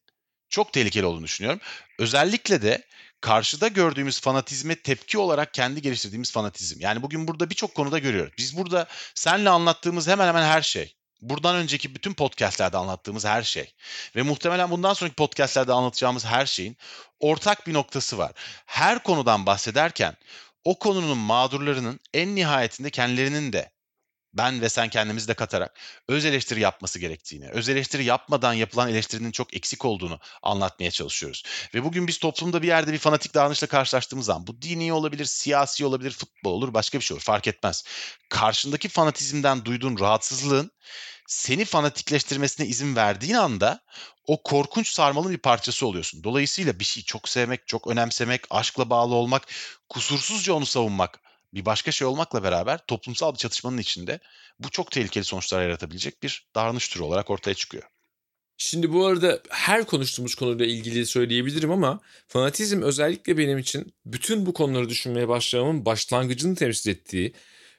[0.48, 1.60] çok tehlikeli olduğunu düşünüyorum.
[1.98, 2.86] Özellikle de
[3.20, 6.80] karşıda gördüğümüz fanatizme tepki olarak kendi geliştirdiğimiz fanatizm.
[6.80, 8.32] Yani bugün burada birçok konuda görüyoruz.
[8.38, 10.96] Biz burada senle anlattığımız hemen hemen her şey.
[11.20, 13.74] Buradan önceki bütün podcastlerde anlattığımız her şey
[14.16, 16.76] ve muhtemelen bundan sonraki podcastlerde anlatacağımız her şeyin
[17.20, 18.32] ortak bir noktası var.
[18.66, 20.16] Her konudan bahsederken
[20.64, 23.70] o konunun mağdurlarının en nihayetinde kendilerinin de
[24.34, 29.30] ben ve sen kendimizi de katarak öz eleştiri yapması gerektiğini, öz eleştiri yapmadan yapılan eleştirinin
[29.30, 31.42] çok eksik olduğunu anlatmaya çalışıyoruz.
[31.74, 35.84] Ve bugün biz toplumda bir yerde bir fanatik davranışla karşılaştığımız zaman bu dini olabilir, siyasi
[35.84, 37.84] olabilir, futbol olur, başka bir şey olur fark etmez.
[38.28, 40.70] Karşındaki fanatizmden duyduğun rahatsızlığın
[41.26, 43.80] seni fanatikleştirmesine izin verdiğin anda
[44.26, 46.24] o korkunç sarmalın bir parçası oluyorsun.
[46.24, 49.46] Dolayısıyla bir şeyi çok sevmek, çok önemsemek, aşkla bağlı olmak,
[49.88, 51.20] kusursuzca onu savunmak
[51.54, 54.20] bir başka şey olmakla beraber toplumsal bir çatışmanın içinde
[54.58, 57.84] bu çok tehlikeli sonuçlar yaratabilecek bir davranış türü olarak ortaya çıkıyor.
[58.62, 64.52] Şimdi bu arada her konuştuğumuz konuyla ilgili söyleyebilirim ama fanatizm özellikle benim için bütün bu
[64.52, 67.32] konuları düşünmeye başlamamın başlangıcını temsil ettiği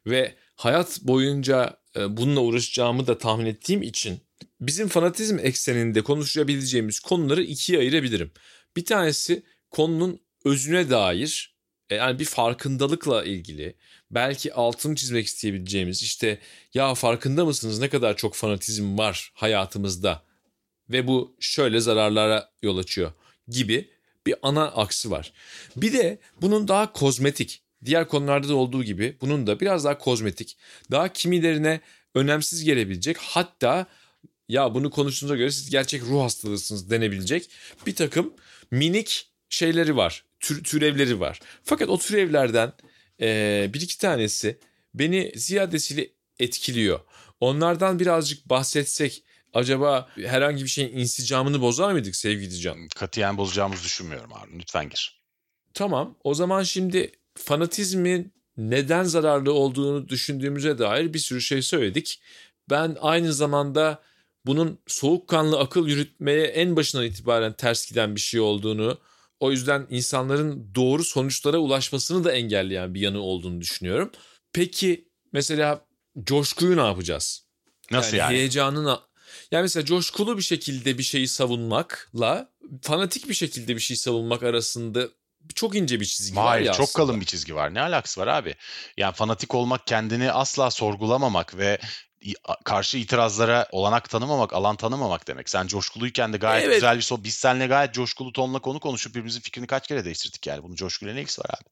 [0.06, 4.20] ve hayat boyunca e, bununla uğraşacağımı da tahmin ettiğim için
[4.62, 8.32] bizim fanatizm ekseninde konuşabileceğimiz konuları ikiye ayırabilirim.
[8.76, 11.51] Bir tanesi konunun özüne dair
[11.96, 13.76] yani bir farkındalıkla ilgili
[14.12, 16.40] belki altını çizmek isteyebileceğimiz işte
[16.74, 20.24] ya farkında mısınız ne kadar çok fanatizm var hayatımızda
[20.90, 23.12] ve bu şöyle zararlara yol açıyor
[23.48, 23.90] gibi
[24.26, 25.34] bir ana aksi var.
[25.76, 30.58] Bir de bunun daha kozmetik diğer konularda da olduğu gibi bunun da biraz daha kozmetik
[30.92, 31.82] daha kimilerine
[32.16, 33.86] önemsiz gelebilecek hatta
[34.50, 37.50] ya bunu konuştuğunuza göre siz gerçek ruh hastalığısınız denebilecek
[37.86, 38.34] bir takım
[38.72, 41.40] minik şeyleri var tür, türevleri var.
[41.64, 42.74] Fakat o türevlerden
[43.22, 44.60] e, bir iki tanesi
[44.94, 47.00] beni ziyadesiyle etkiliyor.
[47.40, 49.24] Onlardan birazcık bahsetsek
[49.54, 52.88] acaba herhangi bir şeyin insicamını bozar mıydık sevgili Can?
[52.96, 54.60] Katiyen bozacağımızı düşünmüyorum Harun.
[54.60, 55.22] Lütfen gir.
[55.74, 62.22] Tamam o zaman şimdi fanatizmin neden zararlı olduğunu düşündüğümüze dair bir sürü şey söyledik.
[62.70, 64.02] Ben aynı zamanda
[64.46, 68.98] bunun soğukkanlı akıl yürütmeye en başından itibaren ters giden bir şey olduğunu
[69.42, 74.12] o yüzden insanların doğru sonuçlara ulaşmasını da engelleyen bir yanı olduğunu düşünüyorum.
[74.54, 75.86] Peki mesela
[76.24, 77.46] coşkuyu ne yapacağız?
[77.92, 78.34] Nasıl yani?
[78.34, 78.40] yani?
[78.40, 79.00] Heyecanını
[79.52, 82.52] yani mesela coşkulu bir şekilde bir şeyi savunmakla
[82.82, 85.08] fanatik bir şekilde bir şey savunmak arasında
[85.56, 87.06] çok ince bir çizgi Hayır, var ya çok aslında.
[87.06, 87.74] kalın bir çizgi var.
[87.74, 88.56] Ne alakası var abi?
[88.98, 91.80] Yani fanatik olmak kendini asla sorgulamamak ve
[92.66, 95.50] karşı itirazlara olanak tanımamak, alan tanımamak demek.
[95.50, 96.76] Sen coşkuluyken de gayet evet.
[96.76, 100.48] güzel bir so biz seninle gayet coşkulu tonla konu konuşup birbirimizin fikrini kaç kere değiştirdik
[100.48, 100.64] yani.
[100.64, 101.70] Bunun coşkuyla ne ilgisi var abi?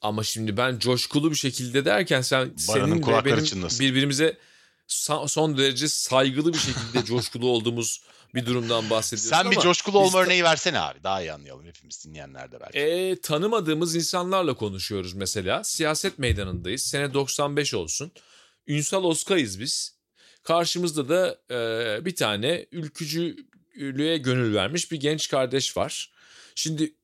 [0.00, 4.38] Ama şimdi ben coşkulu bir şekilde derken sen Baranın senin ve benim birbirimize
[5.26, 8.00] son derece saygılı bir şekilde coşkulu olduğumuz
[8.34, 11.02] bir durumdan bahsediyorsun Sen bir ama coşkulu olma örneği versene abi.
[11.02, 12.78] Daha iyi anlayalım hepimiz dinleyenler de belki.
[12.78, 15.64] E, tanımadığımız insanlarla konuşuyoruz mesela.
[15.64, 16.82] Siyaset meydanındayız.
[16.82, 18.12] Sene 95 olsun.
[18.66, 19.94] Ünsal Oskay'ız biz.
[20.42, 26.12] Karşımızda da e, bir tane ülkücülüğe gönül vermiş bir genç kardeş var.
[26.54, 26.94] Şimdi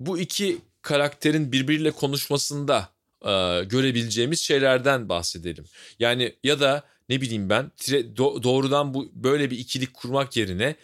[0.00, 2.88] bu iki karakterin birbiriyle konuşmasında
[3.22, 5.64] e, görebileceğimiz şeylerden bahsedelim.
[5.98, 10.76] Yani ya da ne bileyim ben do- doğrudan bu böyle bir ikilik kurmak yerine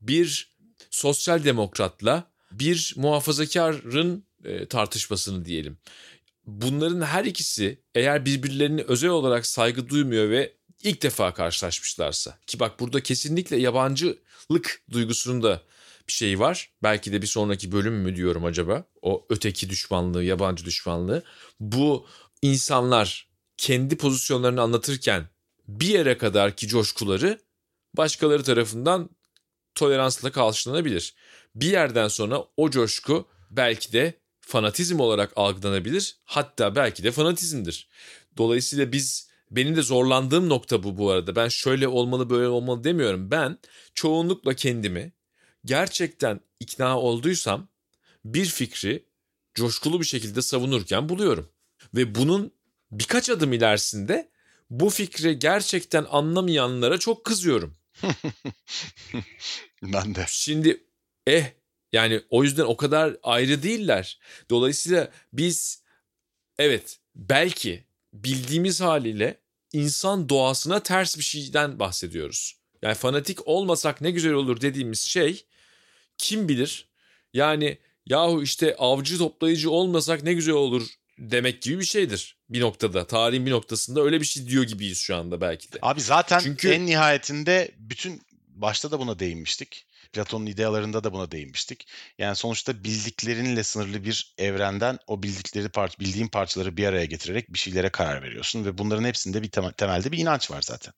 [0.00, 0.52] bir
[0.90, 5.78] sosyal demokratla bir muhafazakarın e, tartışmasını diyelim.
[6.46, 12.80] Bunların her ikisi eğer birbirlerini özel olarak saygı duymuyor ve ilk defa karşılaşmışlarsa ki bak
[12.80, 15.62] burada kesinlikle yabancılık duygusunun da
[16.08, 16.70] bir şey var.
[16.82, 18.84] Belki de bir sonraki bölüm mü diyorum acaba?
[19.02, 21.22] O öteki düşmanlığı, yabancı düşmanlığı.
[21.60, 22.06] Bu
[22.42, 25.28] insanlar kendi pozisyonlarını anlatırken
[25.68, 27.38] bir yere kadar ki coşkuları
[27.96, 29.10] başkaları tarafından
[29.74, 31.14] toleransla karşılanabilir.
[31.54, 36.16] Bir yerden sonra o coşku belki de fanatizm olarak algılanabilir.
[36.24, 37.88] Hatta belki de fanatizmdir.
[38.36, 41.36] Dolayısıyla biz benim de zorlandığım nokta bu bu arada.
[41.36, 43.30] Ben şöyle olmalı böyle olmalı demiyorum.
[43.30, 43.58] Ben
[43.94, 45.12] çoğunlukla kendimi
[45.64, 47.68] gerçekten ikna olduysam
[48.24, 49.04] bir fikri
[49.54, 51.48] coşkulu bir şekilde savunurken buluyorum.
[51.94, 52.52] Ve bunun
[52.90, 54.28] birkaç adım ilerisinde
[54.70, 57.76] bu fikri gerçekten anlamayanlara çok kızıyorum.
[59.82, 60.24] ben de.
[60.28, 60.84] Şimdi
[61.26, 61.61] eh
[61.92, 64.18] yani o yüzden o kadar ayrı değiller.
[64.50, 65.82] Dolayısıyla biz
[66.58, 69.40] evet belki bildiğimiz haliyle
[69.72, 72.56] insan doğasına ters bir şeyden bahsediyoruz.
[72.82, 75.44] Yani fanatik olmasak ne güzel olur dediğimiz şey
[76.18, 76.88] kim bilir
[77.34, 83.06] yani yahu işte avcı toplayıcı olmasak ne güzel olur demek gibi bir şeydir bir noktada.
[83.06, 85.78] Tarihin bir noktasında öyle bir şey diyor gibiyiz şu anda belki de.
[85.82, 89.86] Abi zaten Çünkü- en nihayetinde bütün başta da buna değinmiştik.
[90.12, 91.86] Platon'un idealarında da buna değinmiştik.
[92.18, 97.58] Yani sonuçta bildiklerinle sınırlı bir evrenden o bildikleri par bildiğin parçaları bir araya getirerek bir
[97.58, 100.92] şeylere karar veriyorsun ve bunların hepsinde bir temelde bir inanç var zaten.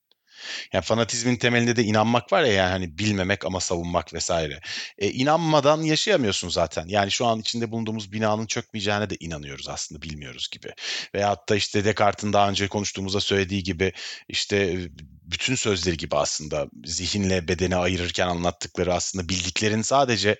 [0.73, 4.61] Yani fanatizmin temelinde de inanmak var ya yani hani bilmemek ama savunmak vesaire.
[4.99, 6.87] E, inanmadan yaşayamıyorsun zaten.
[6.89, 10.73] Yani şu an içinde bulunduğumuz binanın çökmeyeceğine de inanıyoruz aslında bilmiyoruz gibi.
[11.15, 13.93] Veyahut da işte Descartes'in daha önce konuştuğumuzda söylediği gibi
[14.29, 14.89] işte
[15.25, 20.39] bütün sözleri gibi aslında zihinle bedeni ayırırken anlattıkları aslında bildiklerin sadece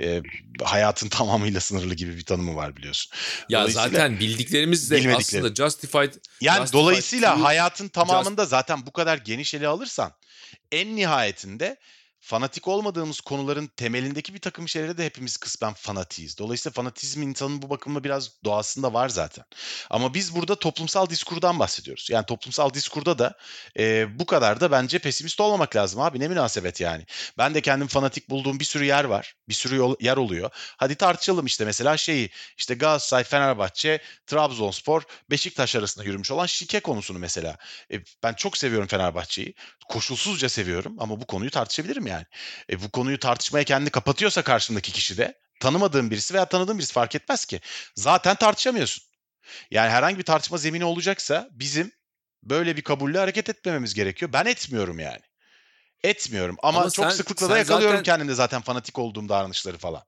[0.00, 0.22] e,
[0.62, 3.12] hayatın tamamıyla sınırlı gibi bir tanımı var biliyorsun.
[3.48, 9.18] Ya zaten bildiklerimiz de aslında justified Yani Justified dolayısıyla truth, hayatın tamamında zaten bu kadar
[9.18, 10.12] geniş ele alırsan
[10.72, 11.76] en nihayetinde
[12.24, 16.38] fanatik olmadığımız konuların temelindeki bir takım şeylere de hepimiz kısmen fanatiyiz.
[16.38, 19.44] Dolayısıyla fanatizm insanın bu bakımda biraz doğasında var zaten.
[19.90, 22.08] Ama biz burada toplumsal diskurdan bahsediyoruz.
[22.10, 23.34] Yani toplumsal diskurda da
[23.78, 26.20] e, bu kadar da bence pesimist olmamak lazım abi.
[26.20, 27.06] Ne münasebet yani.
[27.38, 29.34] Ben de kendim fanatik bulduğum bir sürü yer var.
[29.48, 30.50] Bir sürü yol- yer oluyor.
[30.76, 37.18] Hadi tartışalım işte mesela şeyi işte Galatasaray, Fenerbahçe, Trabzonspor, Beşiktaş arasında yürümüş olan şike konusunu
[37.18, 37.56] mesela.
[37.92, 39.54] E, ben çok seviyorum Fenerbahçe'yi.
[39.88, 42.13] Koşulsuzca seviyorum ama bu konuyu tartışabilirim yani.
[42.70, 47.14] E, bu konuyu tartışmaya kendini kapatıyorsa karşımdaki kişi de tanımadığım birisi veya tanıdığım birisi fark
[47.14, 47.60] etmez ki.
[47.94, 49.04] Zaten tartışamıyorsun.
[49.70, 51.92] Yani herhangi bir tartışma zemini olacaksa bizim
[52.42, 54.32] böyle bir kabulle hareket etmememiz gerekiyor.
[54.32, 55.20] Ben etmiyorum yani.
[56.04, 60.02] Etmiyorum ama, Ama çok sen- sıklıkla da yakalıyorum zaten- kendimde zaten fanatik olduğum davranışları falan.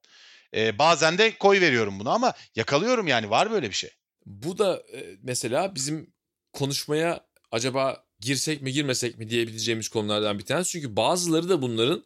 [0.54, 3.90] E, bazen de koy veriyorum bunu ama yakalıyorum yani var böyle bir şey.
[4.26, 6.14] Bu da e, mesela bizim
[6.52, 10.70] konuşmaya acaba girsek mi girmesek mi diyebileceğimiz konulardan bir tanesi.
[10.70, 12.04] Çünkü bazıları da bunların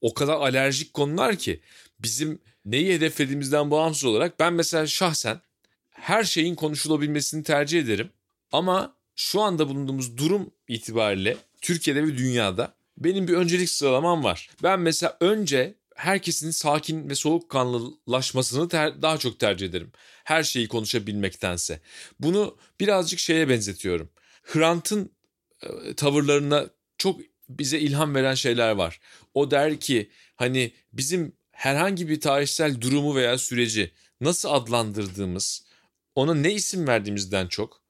[0.00, 1.60] o kadar alerjik konular ki
[1.98, 5.40] bizim neyi hedeflediğimizden bağımsız olarak ben mesela şahsen
[5.90, 8.10] her şeyin konuşulabilmesini tercih ederim.
[8.52, 14.50] Ama şu anda bulunduğumuz durum itibariyle Türkiye'de ve dünyada benim bir öncelik sıralamam var.
[14.62, 19.92] Ben mesela önce herkesin sakin ve soğukkanlılaşmasını ter- daha çok tercih ederim.
[20.24, 21.80] Her şeyi konuşabilmektense.
[22.20, 24.10] Bunu birazcık şeye benzetiyorum.
[24.42, 25.10] Hrant'ın
[25.96, 26.66] tavırlarına
[26.98, 29.00] çok bize ilham veren şeyler var.
[29.34, 35.64] O der ki hani bizim herhangi bir tarihsel durumu veya süreci nasıl adlandırdığımız,
[36.14, 37.82] ona ne isim verdiğimizden çok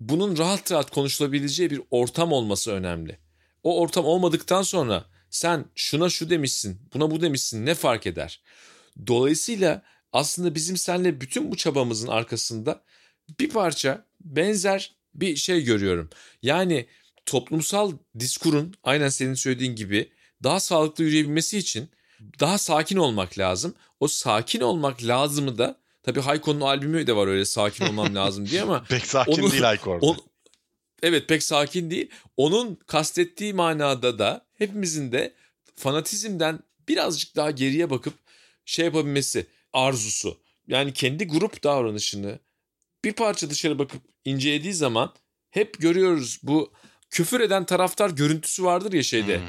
[0.00, 3.18] bunun rahat rahat konuşulabileceği bir ortam olması önemli.
[3.62, 8.40] O ortam olmadıktan sonra sen şuna şu demişsin, buna bu demişsin ne fark eder?
[9.06, 12.84] Dolayısıyla aslında bizim seninle bütün bu çabamızın arkasında
[13.40, 16.10] bir parça benzer bir şey görüyorum.
[16.42, 16.86] Yani
[17.26, 21.90] toplumsal diskurun aynen senin söylediğin gibi daha sağlıklı yürüyebilmesi için
[22.40, 23.74] daha sakin olmak lazım.
[24.00, 28.62] O sakin olmak lazımı da tabii Hayko'nun albümü de var öyle sakin olmam lazım diye
[28.62, 30.06] ama Pek sakin Onu- değil Ayko orada.
[30.06, 30.16] on,
[31.02, 32.10] evet pek sakin değil.
[32.36, 35.34] Onun kastettiği manada da hepimizin de
[35.76, 38.14] fanatizmden birazcık daha geriye bakıp
[38.64, 40.38] şey yapabilmesi arzusu.
[40.66, 42.38] Yani kendi grup davranışını
[43.04, 45.14] bir parça dışarı bakıp incelediği zaman
[45.50, 46.72] hep görüyoruz bu
[47.12, 49.38] küfür eden taraftar görüntüsü vardır ya şeyde.
[49.38, 49.42] Hı.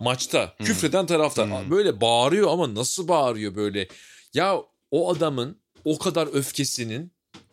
[0.00, 0.64] maçta Hı.
[0.64, 1.66] küfreden taraftar.
[1.66, 1.70] Hı.
[1.70, 3.88] böyle bağırıyor ama nasıl bağırıyor böyle?
[4.34, 7.12] Ya o adamın o kadar öfkesinin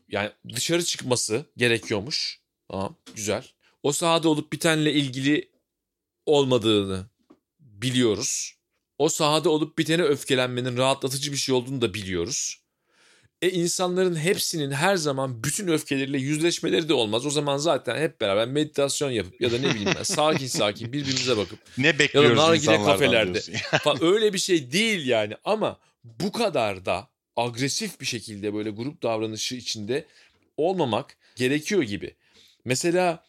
[0.09, 2.41] yani dışarı çıkması gerekiyormuş.
[2.71, 3.47] Tamam güzel.
[3.83, 5.51] O sahada olup bitenle ilgili
[6.25, 7.05] olmadığını
[7.59, 8.55] biliyoruz.
[8.97, 12.60] O sahada olup bitene öfkelenmenin rahatlatıcı bir şey olduğunu da biliyoruz
[13.41, 17.25] e insanların hepsinin her zaman bütün öfkeleriyle yüzleşmeleri de olmaz.
[17.25, 21.37] O zaman zaten hep beraber meditasyon yapıp ya da ne bileyim ben sakin sakin birbirimize
[21.37, 23.33] bakıp Ne bekliyoruz nargile insanlardan kafelerde.
[23.33, 23.53] diyorsun.
[23.53, 29.03] Fa- öyle bir şey değil yani ama bu kadar da agresif bir şekilde böyle grup
[29.03, 30.05] davranışı içinde
[30.57, 32.15] olmamak gerekiyor gibi.
[32.65, 33.23] Mesela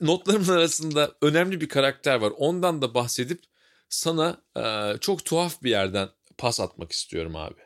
[0.00, 2.32] notlarımın arasında önemli bir karakter var.
[2.36, 3.42] Ondan da bahsedip
[3.88, 4.62] sana e,
[5.00, 7.60] çok tuhaf bir yerden pas atmak istiyorum abi.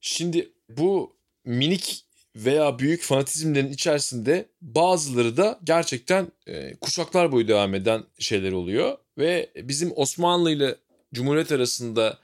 [0.00, 1.17] Şimdi bu
[1.48, 2.04] minik
[2.36, 9.50] veya büyük fanatizmlerin içerisinde bazıları da gerçekten e, kuşaklar boyu devam eden şeyler oluyor ve
[9.56, 10.76] bizim Osmanlı ile
[11.14, 12.18] Cumhuriyet arasında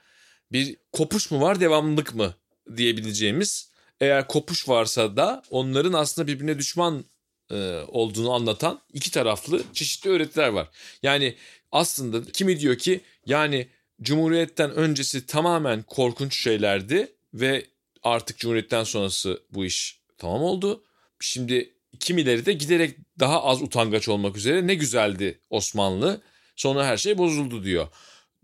[0.51, 2.35] bir kopuş mu var devamlılık mı
[2.77, 7.05] diyebileceğimiz eğer kopuş varsa da onların aslında birbirine düşman
[7.51, 10.69] e, olduğunu anlatan iki taraflı çeşitli öğretiler var.
[11.03, 11.35] Yani
[11.71, 13.67] aslında kimi diyor ki yani
[14.01, 17.65] Cumhuriyet'ten öncesi tamamen korkunç şeylerdi ve
[18.05, 20.83] artık Cumhuriyet'ten sonrası bu iş tamam oldu.
[21.19, 26.21] Şimdi kimileri de giderek daha az utangaç olmak üzere ne güzeldi Osmanlı
[26.55, 27.87] sonra her şey bozuldu diyor.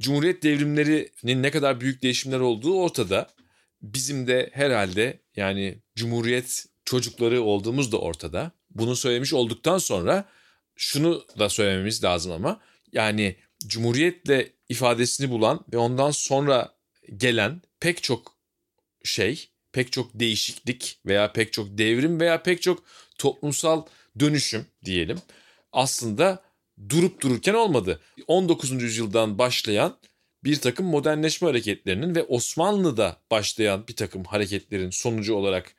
[0.02, 3.30] Cumhuriyet devrimlerinin ne kadar büyük değişimler olduğu ortada.
[3.82, 8.52] bizim de herhalde yani Cumhuriyet çocukları olduğumuz da ortada.
[8.69, 10.26] Bunu söylemiş olduktan sonra
[10.76, 13.36] şunu da söylememiz lazım ama yani
[13.67, 16.76] Cumhuriyetle ifadesini bulan ve ondan sonra
[17.17, 18.36] gelen pek çok
[19.04, 22.84] şey, pek çok değişiklik veya pek çok devrim veya pek çok
[23.18, 23.86] toplumsal
[24.20, 25.18] dönüşüm diyelim
[25.72, 26.44] aslında
[26.90, 28.02] durup dururken olmadı.
[28.28, 28.72] 19.
[28.72, 29.98] yüzyıldan başlayan
[30.44, 35.74] bir takım modernleşme hareketlerinin ve Osmanlı'da başlayan bir takım hareketlerin sonucu olarak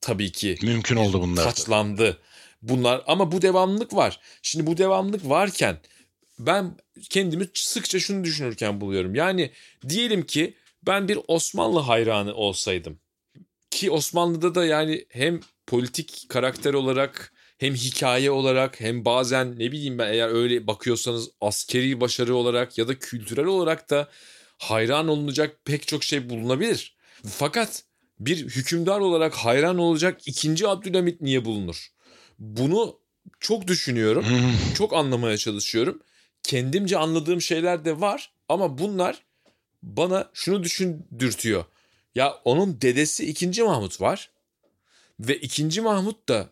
[0.00, 1.44] tabii ki Mümkün oldu bunlar.
[1.44, 2.18] taçlandı.
[2.62, 4.20] Bunlar ama bu devamlılık var.
[4.42, 5.78] Şimdi bu devamlılık varken
[6.38, 6.76] ben
[7.10, 9.14] kendimi sıkça şunu düşünürken buluyorum.
[9.14, 9.50] Yani
[9.88, 10.54] diyelim ki
[10.86, 12.98] ben bir Osmanlı hayranı olsaydım
[13.70, 19.98] ki Osmanlı'da da yani hem politik karakter olarak hem hikaye olarak hem bazen ne bileyim
[19.98, 24.08] ben eğer öyle bakıyorsanız askeri başarı olarak ya da kültürel olarak da
[24.58, 26.96] hayran olunacak pek çok şey bulunabilir.
[27.26, 27.84] Fakat
[28.20, 31.88] bir hükümdar olarak hayran olacak ikinci Abdülhamit niye bulunur?
[32.38, 32.98] Bunu
[33.40, 34.74] çok düşünüyorum, Hmm.
[34.74, 36.02] çok anlamaya çalışıyorum.
[36.42, 39.22] Kendimce anladığım şeyler de var ama bunlar
[39.82, 41.64] bana şunu düşündürtüyor.
[42.16, 43.62] Ya onun dedesi 2.
[43.62, 44.30] Mahmut var
[45.20, 45.80] ve 2.
[45.80, 46.50] Mahmut da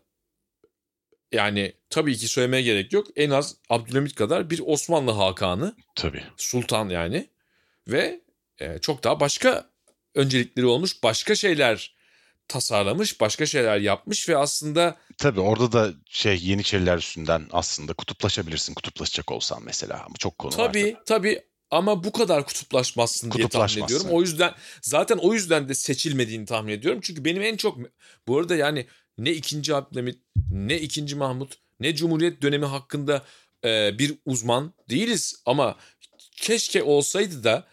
[1.32, 3.06] yani tabii ki söylemeye gerek yok.
[3.16, 6.24] En az Abdülhamit kadar bir Osmanlı hakanı, Tabii.
[6.36, 7.28] sultan yani
[7.88, 8.20] ve
[8.58, 9.70] e, çok daha başka
[10.14, 11.94] öncelikleri olmuş, başka şeyler
[12.48, 19.32] tasarlamış, başka şeyler yapmış ve aslında Tabii orada da şey Yeniçeriler üstünden aslında kutuplaşabilirsin kutuplaşacak
[19.32, 20.66] olsan mesela ama çok konu var.
[20.66, 21.42] tabii tabii
[21.74, 24.06] ama bu kadar kutuplaşmazsın diye tahmin ediyorum.
[24.10, 27.00] O yüzden zaten o yüzden de seçilmediğini tahmin ediyorum.
[27.02, 27.78] Çünkü benim en çok
[28.28, 28.86] bu arada yani
[29.18, 29.74] ne 2.
[29.74, 30.18] Abdülhamit
[30.50, 31.14] ne 2.
[31.14, 33.22] Mahmut ne Cumhuriyet dönemi hakkında
[33.64, 35.76] e, bir uzman değiliz ama
[36.36, 37.66] keşke olsaydı da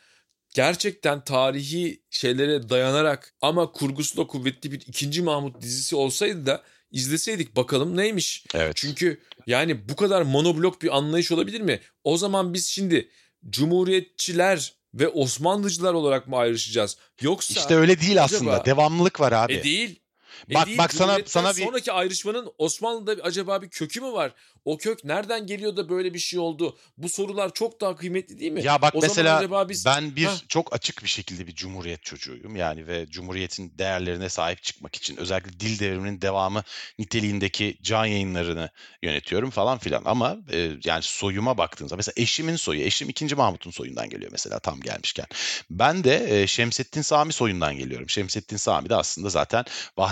[0.53, 5.21] gerçekten tarihi şeylere dayanarak ama kurgusu da kuvvetli bir 2.
[5.21, 8.45] Mahmut dizisi olsaydı da izleseydik bakalım neymiş.
[8.53, 8.75] Evet.
[8.75, 11.79] Çünkü yani bu kadar monoblok bir anlayış olabilir mi?
[12.03, 13.09] O zaman biz şimdi
[13.49, 16.97] Cumhuriyetçiler ve Osmanlıcılar olarak mı ayrışacağız?
[17.21, 18.51] Yoksa İşte öyle değil aslında.
[18.51, 19.53] acaba- Devamlılık var abi.
[19.53, 20.00] e değil.
[20.49, 24.33] E Bak- değil, bak sana- sana bir- sonraki ayrışmanın Osmanlı'da acaba bir kökü mü var?
[24.65, 26.77] O kök nereden geliyor da böyle bir şey oldu?
[26.97, 28.63] Bu sorular çok daha kıymetli değil mi?
[28.63, 30.35] Ya bak o mesela acaba biz ben bir Ha.
[30.47, 35.59] çok açık bir şekilde bir cumhuriyet çocuğuyum yani ve cumhuriyetin değerlerine sahip çıkmak için özellikle
[35.59, 36.63] dil devriminin devamı
[36.99, 38.69] niteliğindeki can yayınlarını
[39.03, 43.35] yönetiyorum falan filan ama e, yani soyuma baktığınızda mesela eşimin soyu eşim 2.
[43.35, 45.25] Mahmut'un soyundan geliyor mesela tam gelmişken
[45.69, 49.65] ben de e, Şemsettin Sami soyundan geliyorum Şemsettin Sami de aslında zaten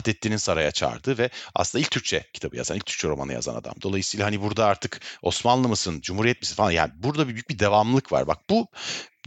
[0.09, 4.25] Vahdettin'in saraya çağırdığı ve aslında ilk Türkçe kitabı yazan ilk Türkçe romanı yazan adam dolayısıyla
[4.25, 8.27] hani burada artık Osmanlı mısın Cumhuriyet misin falan yani burada bir büyük bir devamlılık var
[8.27, 8.67] bak bu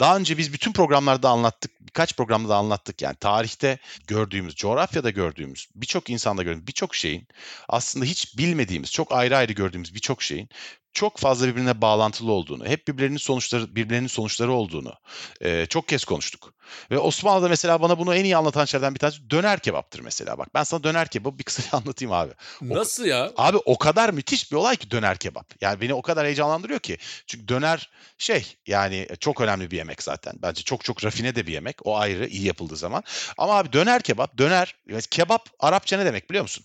[0.00, 3.02] daha önce biz bütün programlarda anlattık, birkaç programda da anlattık.
[3.02, 7.26] Yani tarihte gördüğümüz, coğrafyada gördüğümüz, birçok insanda gördüğümüz birçok şeyin
[7.68, 10.48] aslında hiç bilmediğimiz, çok ayrı ayrı gördüğümüz birçok şeyin
[10.92, 14.94] çok fazla birbirine bağlantılı olduğunu, hep birbirlerinin sonuçları birbirlerinin sonuçları olduğunu
[15.40, 16.54] e, çok kez konuştuk.
[16.90, 20.38] Ve Osmanlı'da mesela bana bunu en iyi anlatan şeylerden bir tanesi döner kebaptır mesela.
[20.38, 22.32] Bak ben sana döner kebabı bir kısaca anlatayım abi.
[22.62, 23.32] nasıl ya?
[23.36, 25.54] Abi o kadar müthiş bir olay ki döner kebap.
[25.60, 26.98] Yani beni o kadar heyecanlandırıyor ki.
[27.26, 30.34] Çünkü döner şey yani çok önemli bir yemek zaten.
[30.42, 31.86] Bence çok çok rafine de bir yemek.
[31.86, 33.02] O ayrı iyi yapıldığı zaman.
[33.38, 34.76] Ama abi döner kebap, döner
[35.10, 36.64] kebap Arapça ne demek biliyor musun?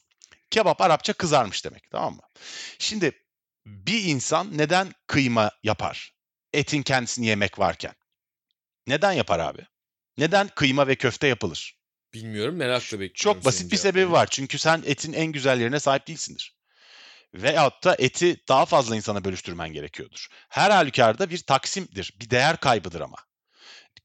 [0.52, 2.22] Kebap Arapça kızarmış demek tamam mı?
[2.80, 3.12] Şimdi
[3.68, 6.14] bir insan neden kıyma yapar?
[6.54, 7.94] Etin kendisini yemek varken.
[8.88, 9.62] Neden yapar abi?
[10.18, 11.78] Neden kıyma ve köfte yapılır?
[12.14, 13.14] Bilmiyorum merakla bekliyorum.
[13.14, 14.28] Çok basit bir sebebi var.
[14.32, 16.58] Çünkü sen etin en güzellerine sahip değilsindir.
[17.34, 20.28] Veyahut da eti daha fazla insana bölüştürmen gerekiyordur.
[20.50, 23.18] Her halükarda bir taksimdir, bir değer kaybıdır ama.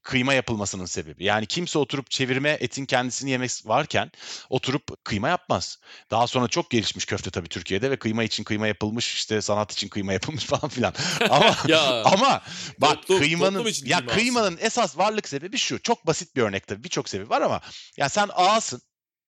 [0.01, 1.23] Kıyma yapılmasının sebebi.
[1.23, 4.11] Yani kimse oturup çevirme etin kendisini yemek varken
[4.49, 5.77] oturup kıyma yapmaz.
[6.11, 9.87] Daha sonra çok gelişmiş köfte tabii Türkiye'de ve kıyma için kıyma yapılmış, işte sanat için
[9.89, 10.93] kıyma yapılmış falan filan.
[11.29, 12.03] Ama Ya.
[12.03, 12.41] ama
[12.77, 15.81] bak Toplum- kıymanın toplum için ya kıyma kıymanın esas varlık sebebi şu.
[15.81, 16.83] Çok basit bir örnek tabii.
[16.83, 17.61] Birçok sebebi var ama
[17.97, 18.81] ya sen ağasın.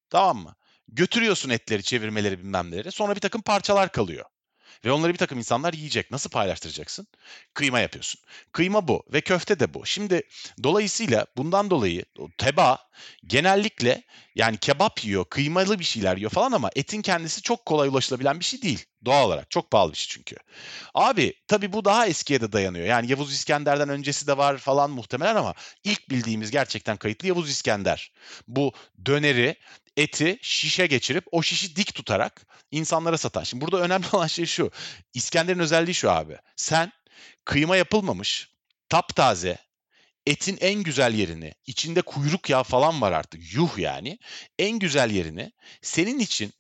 [0.10, 0.56] Tamam mı?
[0.88, 2.91] Götürüyorsun etleri, çevirmeleri bilmem neleri.
[2.91, 4.25] Sonra bir takım parçalar kalıyor.
[4.85, 6.12] Ve onları bir takım insanlar yiyecek.
[6.12, 7.08] Nasıl paylaştıracaksın?
[7.54, 8.21] Kıyma yapıyorsun.
[8.52, 9.85] Kıyma bu ve köfte de bu.
[9.85, 10.21] Şimdi
[10.63, 12.06] dolayısıyla bundan dolayı
[12.37, 12.89] teba
[13.27, 14.04] genellikle
[14.36, 18.46] yani kebap yiyor, kıymalı bir şeyler yiyor falan ama etin kendisi çok kolay ulaşılabilen bir
[18.46, 18.86] şey değil.
[19.06, 20.36] Doğal olarak çok pahalı bir şey çünkü.
[20.94, 22.86] Abi tabii bu daha eskiye de dayanıyor.
[22.86, 28.12] Yani Yavuz İskender'den öncesi de var falan muhtemelen ama ilk bildiğimiz gerçekten kayıtlı Yavuz İskender.
[28.48, 28.73] Bu
[29.06, 29.56] döneri
[29.98, 33.44] eti şişe geçirip o şişi dik tutarak insanlara satan.
[33.44, 34.71] Şimdi burada önemli olan şey şu.
[35.13, 36.38] İskender'in özelliği şu abi.
[36.56, 36.92] Sen
[37.46, 38.50] kıyma yapılmamış,
[38.90, 39.58] taptaze,
[40.28, 43.54] etin en güzel yerini, içinde kuyruk yağı falan var artık.
[43.54, 44.19] Yuh yani.
[44.60, 45.52] En güzel yerini
[45.82, 46.54] senin için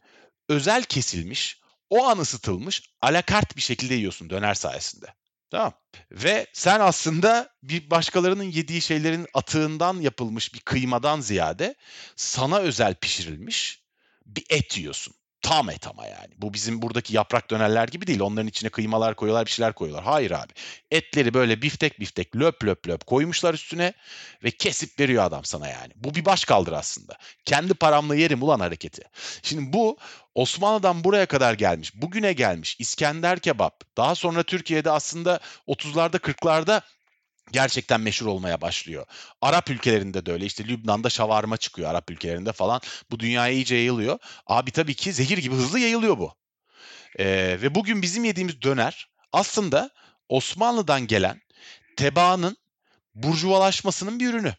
[0.49, 5.05] özel kesilmiş, o an ısıtılmış alakart bir şekilde yiyorsun döner sayesinde.
[5.51, 5.73] Tamam.
[6.11, 11.75] Ve sen aslında bir başkalarının yediği şeylerin atığından yapılmış bir kıymadan ziyade
[12.15, 13.83] sana özel pişirilmiş
[14.25, 15.13] bir et yiyorsun.
[15.45, 16.33] Tam et ama yani.
[16.37, 18.19] Bu bizim buradaki yaprak dönerler gibi değil.
[18.19, 20.05] Onların içine kıymalar koyuyorlar, bir şeyler koyuyorlar.
[20.05, 20.53] Hayır abi.
[20.91, 23.93] Etleri böyle biftek biftek löp löp löp koymuşlar üstüne
[24.43, 25.93] ve kesip veriyor adam sana yani.
[25.95, 27.17] Bu bir baş kaldır aslında.
[27.45, 29.01] Kendi paramla yerim ulan hareketi.
[29.43, 29.97] Şimdi bu
[30.35, 33.97] Osmanlı'dan buraya kadar gelmiş, bugüne gelmiş İskender kebap.
[33.97, 36.81] Daha sonra Türkiye'de aslında 30'larda 40'larda
[37.51, 39.05] gerçekten meşhur olmaya başlıyor.
[39.41, 40.45] Arap ülkelerinde de öyle.
[40.45, 42.81] İşte Lübnan'da şavarma çıkıyor Arap ülkelerinde falan.
[43.11, 44.19] Bu dünyaya iyice yayılıyor.
[44.47, 46.35] Abi tabii ki zehir gibi hızlı yayılıyor bu.
[47.19, 49.89] Ee, ve bugün bizim yediğimiz döner aslında
[50.29, 51.41] Osmanlı'dan gelen
[51.97, 52.57] tebaanın
[53.15, 54.53] burjuvalaşmasının bir ürünü.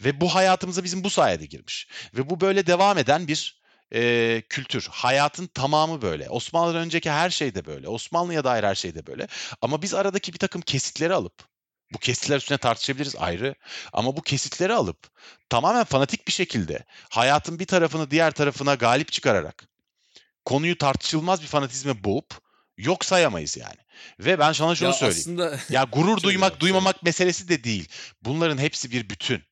[0.00, 1.88] Ve bu hayatımıza bizim bu sayede girmiş.
[2.14, 3.60] Ve bu böyle devam eden bir
[3.94, 4.88] e, kültür.
[4.90, 6.30] Hayatın tamamı böyle.
[6.30, 7.88] Osmanlı'dan önceki her şey de böyle.
[7.88, 9.28] Osmanlı'ya dair her şey de böyle.
[9.62, 11.50] Ama biz aradaki bir takım kesitleri alıp
[11.92, 13.54] bu kesitler üstüne tartışabiliriz ayrı.
[13.92, 14.98] Ama bu kesitleri alıp
[15.48, 19.64] tamamen fanatik bir şekilde hayatın bir tarafını diğer tarafına galip çıkararak
[20.44, 22.34] konuyu tartışılmaz bir fanatizme boğup
[22.78, 23.76] yok sayamayız yani.
[24.20, 25.20] Ve ben sana şunu Ya söyleyeyim.
[25.20, 27.88] aslında Ya gurur duymak duymamak meselesi de değil.
[28.22, 29.42] Bunların hepsi bir bütün.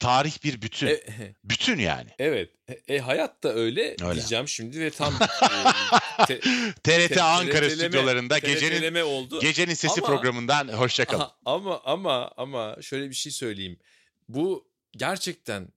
[0.00, 0.86] Tarih bir bütün.
[0.86, 1.00] E,
[1.44, 2.10] Bütün yani.
[2.18, 2.50] evet.
[2.88, 4.14] E, hayat da öyle, Öyle.
[4.14, 5.14] diyeceğim şimdi ve tam
[6.20, 6.40] e, te-
[6.84, 9.40] TRT te- Ankara stüdyolarında gecenin oldu.
[9.40, 11.26] gecenin sesi Ama- programından hoşça kalın.
[11.44, 13.78] Ama ama ama şöyle bir şey söyleyeyim.
[14.28, 15.68] Bu gerçekten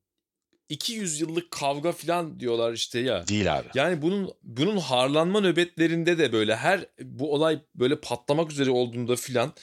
[0.70, 3.28] 200 yıllık kavga falan diyorlar işte ya.
[3.28, 3.67] Değil abi.
[3.74, 9.53] Yani bunun bunun harlanma nöbetlerinde de böyle her bu olay böyle patlamak üzere olduğunda filan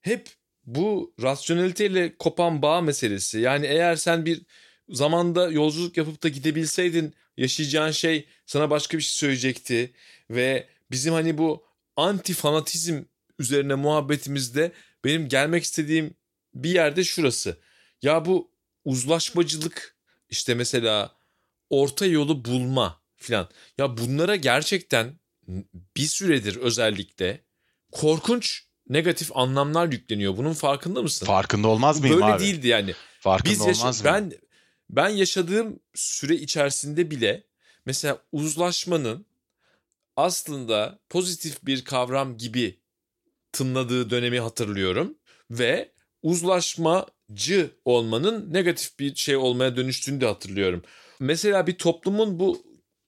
[0.00, 0.28] hep
[0.68, 3.40] bu rasyoneliteyle kopan bağ meselesi.
[3.40, 4.42] Yani eğer sen bir
[4.88, 9.92] zamanda yolculuk yapıp da gidebilseydin yaşayacağın şey sana başka bir şey söyleyecekti
[10.30, 11.64] ve bizim hani bu
[11.96, 13.02] anti fanatizm
[13.38, 14.72] üzerine muhabbetimizde
[15.04, 16.14] benim gelmek istediğim
[16.54, 17.58] bir yerde şurası.
[18.02, 18.50] Ya bu
[18.84, 19.96] uzlaşmacılık
[20.30, 21.16] işte mesela
[21.70, 23.48] orta yolu bulma filan.
[23.78, 25.18] Ya bunlara gerçekten
[25.96, 27.40] bir süredir özellikle
[27.92, 30.36] korkunç negatif anlamlar yükleniyor.
[30.36, 31.26] Bunun farkında mısın?
[31.26, 32.44] Farkında olmaz mıyım Böyle abi?
[32.44, 32.94] değildi yani.
[33.20, 34.14] Farkında Biz yaşa- olmaz mıyım?
[34.14, 34.32] ben
[34.90, 37.44] ben yaşadığım süre içerisinde bile
[37.86, 39.26] mesela uzlaşmanın
[40.16, 42.78] aslında pozitif bir kavram gibi
[43.52, 45.14] tınladığı dönemi hatırlıyorum
[45.50, 50.82] ve uzlaşmacı olmanın negatif bir şey olmaya dönüştüğünü de hatırlıyorum.
[51.20, 52.62] Mesela bir toplumun bu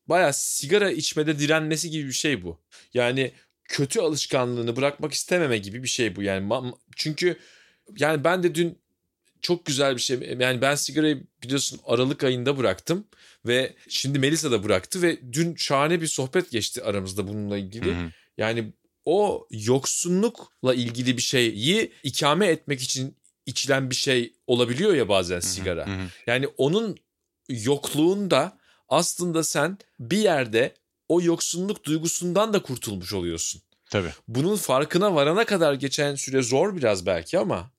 [0.06, 2.58] bayağı sigara içmede direnmesi gibi bir şey bu.
[2.94, 3.32] Yani
[3.70, 6.22] kötü alışkanlığını bırakmak istememe gibi bir şey bu.
[6.22, 7.36] Yani çünkü
[7.98, 8.78] yani ben de dün
[9.42, 10.36] çok güzel bir şey.
[10.38, 13.04] Yani ben sigarayı biliyorsun Aralık ayında bıraktım
[13.46, 17.94] ve şimdi Melisa da bıraktı ve dün şahane bir sohbet geçti aramızda bununla ilgili.
[17.94, 18.10] Hı hı.
[18.38, 18.72] Yani
[19.04, 23.16] o yoksunlukla ilgili bir şeyi ikame etmek için
[23.46, 25.86] içilen bir şey olabiliyor ya bazen sigara.
[25.86, 26.06] Hı hı.
[26.26, 26.96] Yani onun
[27.48, 28.58] yokluğunda
[28.88, 30.74] aslında sen bir yerde
[31.10, 33.62] o yoksunluk duygusundan da kurtulmuş oluyorsun.
[33.90, 34.12] Tabii.
[34.28, 37.70] Bunun farkına varana kadar geçen süre zor biraz belki ama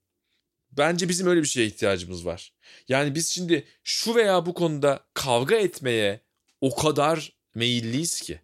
[0.71, 2.53] bence bizim öyle bir şeye ihtiyacımız var.
[2.87, 6.21] Yani biz şimdi şu veya bu konuda kavga etmeye
[6.61, 8.41] o kadar meyilliyiz ki.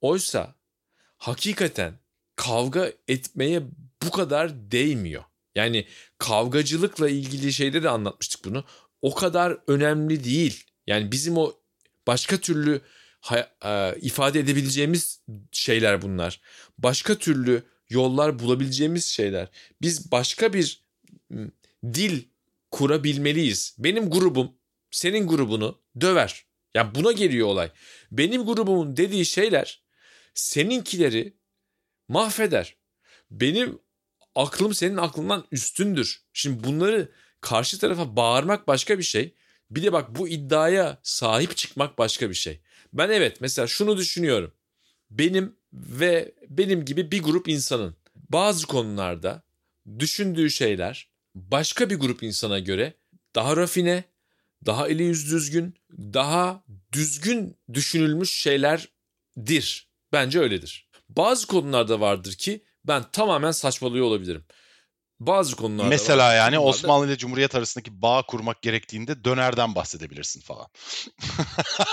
[0.00, 0.54] Oysa
[1.16, 1.94] hakikaten
[2.36, 3.62] kavga etmeye
[4.02, 5.24] bu kadar değmiyor.
[5.54, 5.86] Yani
[6.18, 8.64] kavgacılıkla ilgili şeyde de anlatmıştık bunu.
[9.02, 10.64] O kadar önemli değil.
[10.86, 11.52] Yani bizim o
[12.06, 12.80] başka türlü
[13.64, 15.20] e, ifade edebileceğimiz
[15.52, 16.40] şeyler bunlar.
[16.78, 19.48] Başka türlü yollar bulabileceğimiz şeyler.
[19.82, 20.84] Biz başka bir
[21.84, 22.22] dil
[22.70, 23.76] kurabilmeliyiz.
[23.78, 24.52] Benim grubum
[24.90, 26.44] senin grubunu döver.
[26.74, 27.70] Yani buna geliyor olay.
[28.10, 29.82] Benim grubumun dediği şeyler
[30.34, 31.36] seninkileri
[32.08, 32.76] mahveder.
[33.30, 33.78] Benim
[34.34, 36.22] aklım senin aklından üstündür.
[36.32, 39.34] Şimdi bunları karşı tarafa bağırmak başka bir şey.
[39.70, 42.60] Bir de bak bu iddiaya sahip çıkmak başka bir şey.
[42.92, 44.52] Ben evet mesela şunu düşünüyorum.
[45.10, 49.42] Benim ve benim gibi bir grup insanın bazı konularda
[49.98, 52.94] düşündüğü şeyler başka bir grup insana göre
[53.34, 54.04] daha rafine,
[54.66, 59.88] daha eli yüz düzgün, daha düzgün düşünülmüş şeylerdir.
[60.12, 60.88] Bence öyledir.
[61.08, 64.44] Bazı konularda vardır ki ben tamamen saçmalıyor olabilirim.
[65.26, 66.36] Bazı konularda Mesela var.
[66.36, 70.66] yani Konularda- Osmanlı ile Cumhuriyet arasındaki bağ kurmak gerektiğinde dönerden bahsedebilirsin falan.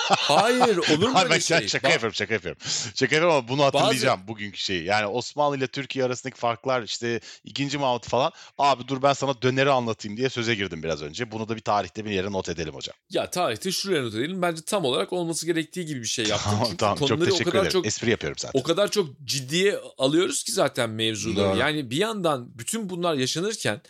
[0.08, 1.68] Hayır olur mu Hayır, öyle şey?
[1.68, 2.62] şaka Ba- yapıyorum şaka yapıyorum.
[2.96, 4.84] Şaka yapıyorum ama bunu hatırlayacağım bugünkü şeyi.
[4.86, 8.32] Yani Osmanlı ile Türkiye arasındaki farklar işte ikinci Mahmut falan.
[8.58, 11.32] Abi dur ben sana döneri anlatayım diye söze girdim biraz önce.
[11.32, 12.96] Bunu da bir tarihte bir yere not edelim hocam.
[13.10, 14.42] Ya tarihte şuraya not edelim.
[14.42, 16.52] Bence tam olarak olması gerektiği gibi bir şey yaptım.
[16.52, 17.74] Tamam Çünkü tamam çok konuları o teşekkür kadar ederim.
[17.74, 18.60] çok Espri yapıyorum zaten.
[18.60, 21.50] o kadar çok ciddiye alıyoruz ki zaten mevzuları.
[21.50, 21.58] Doğru.
[21.58, 23.82] Yani bir yandan bütün bunlar yaşanırken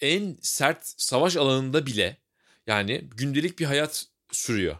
[0.00, 2.16] en sert savaş alanında bile
[2.66, 4.76] yani gündelik bir hayat sürüyor.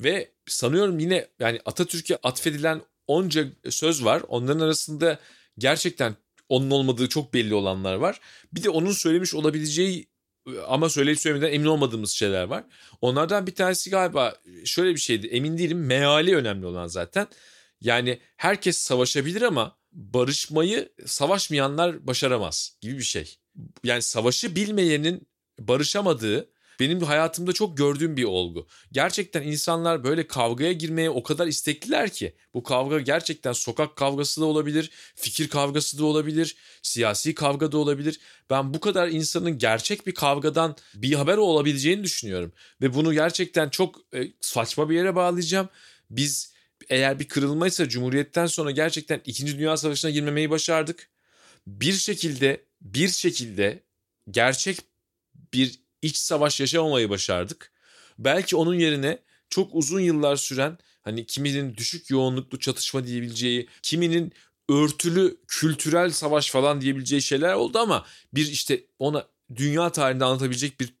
[0.00, 4.22] Ve sanıyorum yine yani Atatürk'e atfedilen onca söz var.
[4.28, 5.18] Onların arasında
[5.58, 6.16] gerçekten
[6.48, 8.20] onun olmadığı çok belli olanlar var.
[8.52, 10.08] Bir de onun söylemiş olabileceği
[10.66, 12.64] ama söyleyip söylemeden emin olmadığımız şeyler var.
[13.00, 14.34] Onlardan bir tanesi galiba
[14.64, 15.26] şöyle bir şeydi.
[15.26, 15.86] Emin değilim.
[15.86, 17.26] Meali önemli olan zaten.
[17.80, 23.38] Yani herkes savaşabilir ama barışmayı savaşmayanlar başaramaz gibi bir şey.
[23.84, 25.28] Yani savaşı bilmeyenin
[25.58, 28.66] barışamadığı benim hayatımda çok gördüğüm bir olgu.
[28.92, 34.44] Gerçekten insanlar böyle kavgaya girmeye o kadar istekliler ki bu kavga gerçekten sokak kavgası da
[34.44, 38.20] olabilir, fikir kavgası da olabilir, siyasi kavga da olabilir.
[38.50, 44.14] Ben bu kadar insanın gerçek bir kavgadan bir haber olabileceğini düşünüyorum ve bunu gerçekten çok
[44.14, 45.68] e, saçma bir yere bağlayacağım.
[46.10, 46.57] Biz
[46.90, 49.58] eğer bir kırılmaysa Cumhuriyet'ten sonra gerçekten 2.
[49.58, 51.08] Dünya Savaşı'na girmemeyi başardık.
[51.66, 53.82] Bir şekilde bir şekilde
[54.30, 54.78] gerçek
[55.54, 57.72] bir iç savaş yaşamamayı başardık.
[58.18, 59.18] Belki onun yerine
[59.50, 64.32] çok uzun yıllar süren hani kiminin düşük yoğunluklu çatışma diyebileceği, kiminin
[64.68, 69.26] örtülü kültürel savaş falan diyebileceği şeyler oldu ama bir işte ona
[69.56, 70.94] dünya tarihinde anlatabilecek bir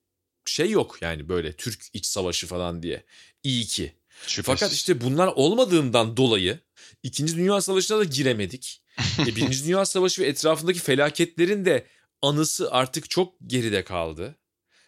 [0.46, 3.04] şey yok yani böyle Türk iç savaşı falan diye.
[3.42, 3.92] İyi ki.
[4.26, 4.44] Şüphesiz.
[4.60, 6.60] Fakat işte bunlar olmadığından dolayı
[7.02, 8.82] İkinci Dünya Savaşı'na da giremedik.
[9.20, 11.86] e, Birinci Dünya Savaşı ve etrafındaki felaketlerin de
[12.22, 14.38] anısı artık çok geride kaldı.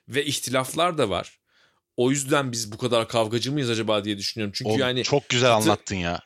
[0.09, 1.39] Ve ihtilaflar da var.
[1.97, 4.53] O yüzden biz bu kadar kavgacı mıyız acaba diye düşünüyorum.
[4.57, 6.20] Çünkü Oğlum, yani çok güzel hatır- anlattın ya.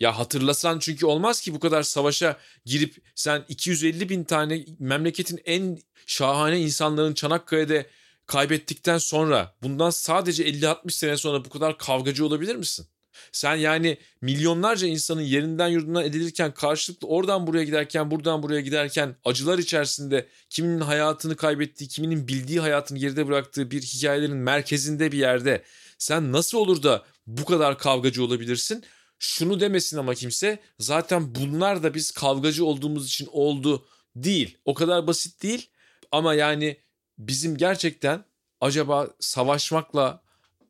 [0.00, 5.78] ya hatırlasan çünkü olmaz ki bu kadar savaşa girip sen 250 bin tane memleketin en
[6.06, 7.86] şahane insanların Çanakkale'de
[8.26, 12.86] kaybettikten sonra bundan sadece 50-60 sene sonra bu kadar kavgacı olabilir misin?
[13.32, 19.58] Sen yani milyonlarca insanın yerinden yurdundan edilirken karşılıklı oradan buraya giderken buradan buraya giderken acılar
[19.58, 25.64] içerisinde kiminin hayatını kaybettiği kiminin bildiği hayatını geride bıraktığı bir hikayelerin merkezinde bir yerde
[25.98, 28.84] sen nasıl olur da bu kadar kavgacı olabilirsin?
[29.18, 34.58] Şunu demesin ama kimse zaten bunlar da biz kavgacı olduğumuz için oldu değil.
[34.64, 35.70] O kadar basit değil
[36.12, 36.76] ama yani
[37.18, 38.24] bizim gerçekten
[38.60, 40.22] acaba savaşmakla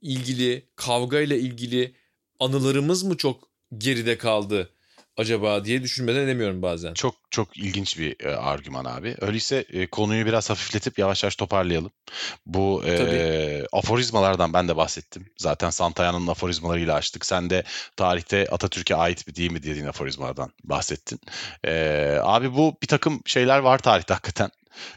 [0.02, 1.94] ilgili, kavgayla ilgili
[2.40, 4.70] anılarımız mı çok geride kaldı
[5.16, 6.94] acaba diye düşünmeden edemiyorum bazen.
[6.94, 9.16] Çok çok ilginç bir e, argüman abi.
[9.20, 11.90] Öyleyse e, konuyu biraz hafifletip yavaş yavaş toparlayalım.
[12.46, 13.66] Bu e, Tabii.
[13.72, 15.26] aforizmalardan ben de bahsettim.
[15.38, 17.26] Zaten Santaya'nın aforizmalarıyla açtık.
[17.26, 17.64] Sen de
[17.96, 21.20] tarihte Atatürk'e ait mi değil mi dediğin aforizmalardan bahsettin.
[21.64, 21.72] E,
[22.22, 24.50] abi bu bir takım şeyler var tarihte hakikaten.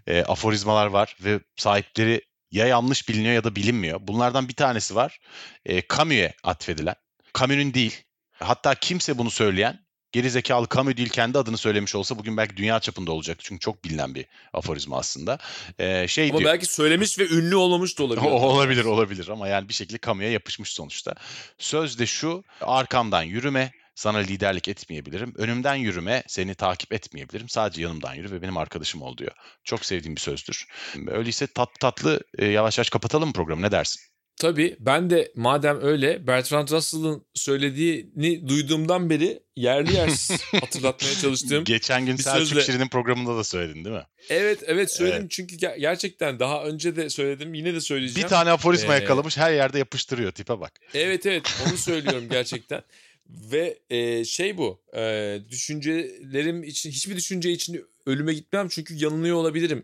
[0.07, 2.21] E, aforizmalar var ve sahipleri
[2.51, 3.99] ya yanlış biliniyor ya da bilinmiyor.
[4.01, 5.19] Bunlardan bir tanesi var.
[5.65, 6.95] E, Camus'e atfedilen.
[7.39, 8.03] Camus'un değil.
[8.31, 12.79] Hatta kimse bunu söyleyen geri zekalı Camus değil kendi adını söylemiş olsa bugün belki dünya
[12.79, 13.43] çapında olacaktı.
[13.47, 15.37] Çünkü çok bilinen bir aforizma aslında.
[15.79, 16.51] Ee, şey Ama diyor.
[16.51, 18.25] belki söylemiş ve ünlü olamamış da olabilir.
[18.25, 21.15] O- olabilir olabilir ama yani bir şekilde kamuya yapışmış sonuçta.
[21.57, 25.33] Söz de şu arkamdan yürüme sana liderlik etmeyebilirim.
[25.37, 27.49] Önümden yürüme seni takip etmeyebilirim.
[27.49, 29.31] Sadece yanımdan yürü ve benim arkadaşım ol diyor.
[29.63, 30.65] Çok sevdiğim bir sözdür.
[31.07, 34.01] Öyleyse tatlı tatlı e, yavaş yavaş kapatalım mı programı ne dersin?
[34.39, 41.63] Tabii ben de madem öyle Bertrand Russell'ın söylediğini duyduğumdan beri yerli yersiz hatırlatmaya çalıştığım.
[41.63, 44.05] Geçen gün Selçuk sözle- Şirin'in programında da söyledin değil mi?
[44.29, 48.25] Evet evet söyledim çünkü ger- gerçekten daha önce de söyledim yine de söyleyeceğim.
[48.25, 50.71] Bir tane aforizma Ee, yakalamış her yerde yapıştırıyor tipe bak.
[50.93, 52.81] Evet evet onu söylüyorum gerçekten.
[53.29, 59.83] Ve e, şey bu e, düşüncelerim için hiçbir düşünce için ölüme gitmem çünkü yanılıyor olabilirim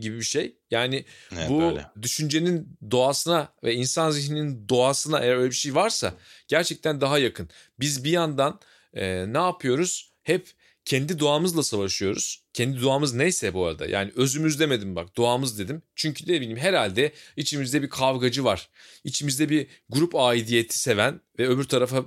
[0.00, 0.56] gibi bir şey.
[0.70, 1.86] Yani Evet, bu öyle.
[2.02, 6.14] düşüncenin doğasına ve insan zihninin doğasına eğer öyle bir şey varsa
[6.48, 7.48] gerçekten daha yakın.
[7.80, 8.60] Biz bir yandan
[8.94, 10.12] e, ne yapıyoruz?
[10.22, 10.52] Hep
[10.84, 12.42] kendi doğamızla savaşıyoruz.
[12.58, 13.86] Kendi doğamız neyse bu arada.
[13.86, 15.82] Yani özümüz demedim bak doğamız dedim.
[15.96, 18.68] Çünkü ne bileyim herhalde içimizde bir kavgacı var.
[19.04, 22.04] İçimizde bir grup aidiyeti seven ve öbür tarafa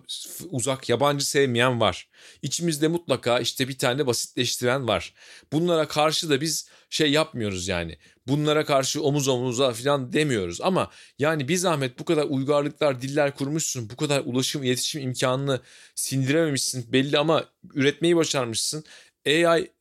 [0.50, 2.10] uzak yabancı sevmeyen var.
[2.42, 5.14] İçimizde mutlaka işte bir tane basitleştiren var.
[5.52, 7.98] Bunlara karşı da biz şey yapmıyoruz yani.
[8.28, 13.90] Bunlara karşı omuz omuza falan demiyoruz ama yani bir zahmet bu kadar uygarlıklar, diller kurmuşsun,
[13.90, 15.62] bu kadar ulaşım, iletişim imkanını
[15.96, 18.84] sindirememişsin belli ama üretmeyi başarmışsın.
[19.28, 19.72] AI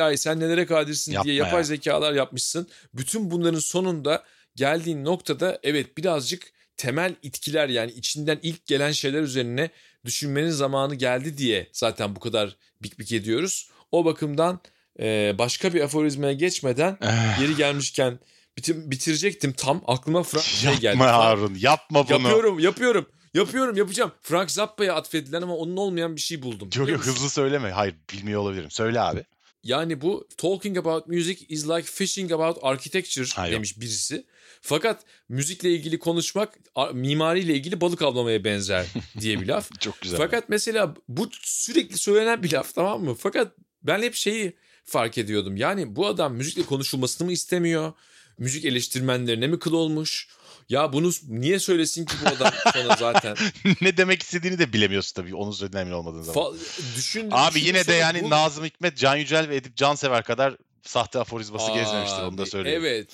[0.00, 1.64] AI sen nelere kadirsin Yapma diye yapay ya.
[1.64, 2.68] zekalar yapmışsın.
[2.94, 4.24] Bütün bunların sonunda
[4.56, 9.70] geldiğin noktada evet birazcık temel itkiler yani içinden ilk gelen şeyler üzerine
[10.04, 13.70] düşünmenin zamanı geldi diye zaten bu kadar bik bik ediyoruz.
[13.92, 14.60] O bakımdan
[15.00, 18.18] e, başka bir aforizmaya geçmeden Eh, yeri gelmişken
[18.58, 20.98] bitir, bitirecektim tam aklıma Frank şey yapma geldi.
[20.98, 22.12] Harun yapma bunu.
[22.12, 23.06] Yapıyorum, yapıyorum.
[23.36, 24.12] Yapıyorum, yapacağım.
[24.22, 26.70] Frank Zappa'ya atfedilen ama onun olmayan bir şey buldum.
[26.76, 27.70] Yok yok hızlı söyleme.
[27.70, 28.70] Hayır bilmiyor olabilirim.
[28.70, 29.24] Söyle abi.
[29.64, 33.54] Yani bu talking about music is like fishing about architecture Ha, yok.
[33.54, 34.24] demiş birisi.
[34.60, 36.58] Fakat müzikle ilgili konuşmak
[36.92, 38.86] mimariyle ilgili balık avlamaya benzer
[39.20, 39.80] diye bir laf.
[39.80, 40.18] Çok güzel.
[40.18, 43.14] Fakat mesela bu sürekli söylenen bir laf tamam mı?
[43.14, 45.56] Fakat ben hep şeyi fark ediyordum.
[45.56, 47.92] Yani bu adam müzikle konuşulmasını mı istemiyor?
[48.38, 50.28] Müzik eleştirmenlerine mi kıl olmuş?
[50.68, 53.36] Ya bunu niye söylesin ki bu adam sonra zaten?
[53.80, 55.34] ne demek istediğini de bilemiyorsun tabii.
[55.34, 56.42] Onun söylediğinden emin olmadığın zaman.
[56.42, 56.56] Fa-
[56.96, 61.18] düşün, Abi yine de yani bu- Nazım Hikmet, Can Yücel ve Edip Cansever kadar sahte
[61.18, 62.22] aforizması Abi, gezmemiştir.
[62.22, 62.80] Onu da söyleyeyim.
[62.84, 63.08] Evet.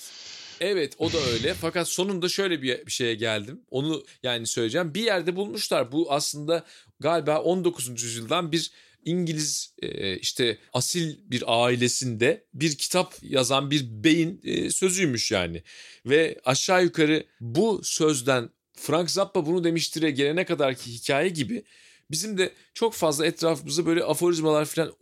[0.59, 1.53] Evet o da öyle.
[1.61, 3.61] Fakat sonunda şöyle bir, bir şeye geldim.
[3.71, 4.93] Onu yani söyleyeceğim.
[4.93, 5.91] Bir yerde bulmuşlar.
[5.91, 6.63] Bu aslında
[6.99, 7.89] galiba 19.
[8.03, 8.71] yüzyıldan bir
[9.05, 15.63] İngiliz e, işte asil bir ailesinde bir kitap yazan bir beyin e, sözüymüş yani.
[16.05, 21.63] Ve aşağı yukarı bu sözden Frank Zappa bunu demiştire gelene kadarki hikaye gibi
[22.11, 24.93] bizim de çok fazla etrafımızda böyle aforizmalar falan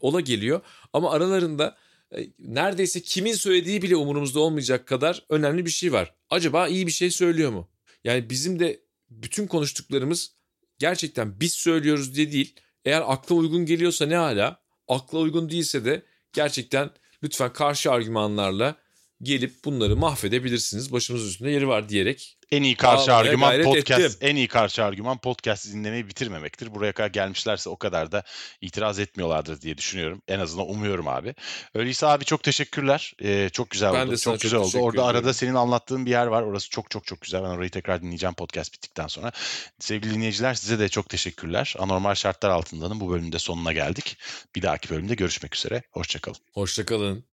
[0.00, 0.60] ola geliyor.
[0.92, 1.76] Ama aralarında
[2.16, 6.14] e, neredeyse kimin söylediği bile umurumuzda olmayacak kadar önemli bir şey var.
[6.30, 7.68] Acaba iyi bir şey söylüyor mu?
[8.04, 8.80] Yani bizim de
[9.10, 10.32] bütün konuştuklarımız
[10.78, 12.54] gerçekten biz söylüyoruz diye değil.
[12.84, 16.02] Eğer akla uygun geliyorsa ne hala, akla uygun değilse de
[16.32, 16.90] gerçekten
[17.22, 18.76] lütfen karşı argümanlarla
[19.22, 20.92] gelip bunları mahvedebilirsiniz.
[20.92, 24.00] Başımız üstünde yeri var diyerek En iyi karşı argüman podcast.
[24.00, 24.18] ettim.
[24.20, 26.74] En iyi karşı argüman podcast dinlemeyi bitirmemektir.
[26.74, 28.22] Buraya kadar gelmişlerse o kadar da
[28.60, 30.22] itiraz etmiyorlardır diye düşünüyorum.
[30.28, 31.34] En azından umuyorum abi.
[31.74, 33.14] Öyleyse abi çok teşekkürler.
[33.22, 34.16] Ee, çok güzel Ben oldu.
[34.16, 34.78] Çok çok güzel oldu.
[34.78, 36.42] Orada arada senin anlattığın bir yer var.
[36.42, 37.42] Orası çok çok çok güzel.
[37.42, 39.32] Ben orayı tekrar dinleyeceğim podcast bittikten sonra.
[39.78, 41.74] Sevgili dinleyiciler size de çok teşekkürler.
[41.78, 44.16] Anormal şartlar altındanın bu bölümde sonuna geldik.
[44.54, 45.82] Bir dahaki bölümde görüşmek üzere.
[45.90, 46.38] Hoşçakalın.
[46.52, 47.37] hoşçakalın.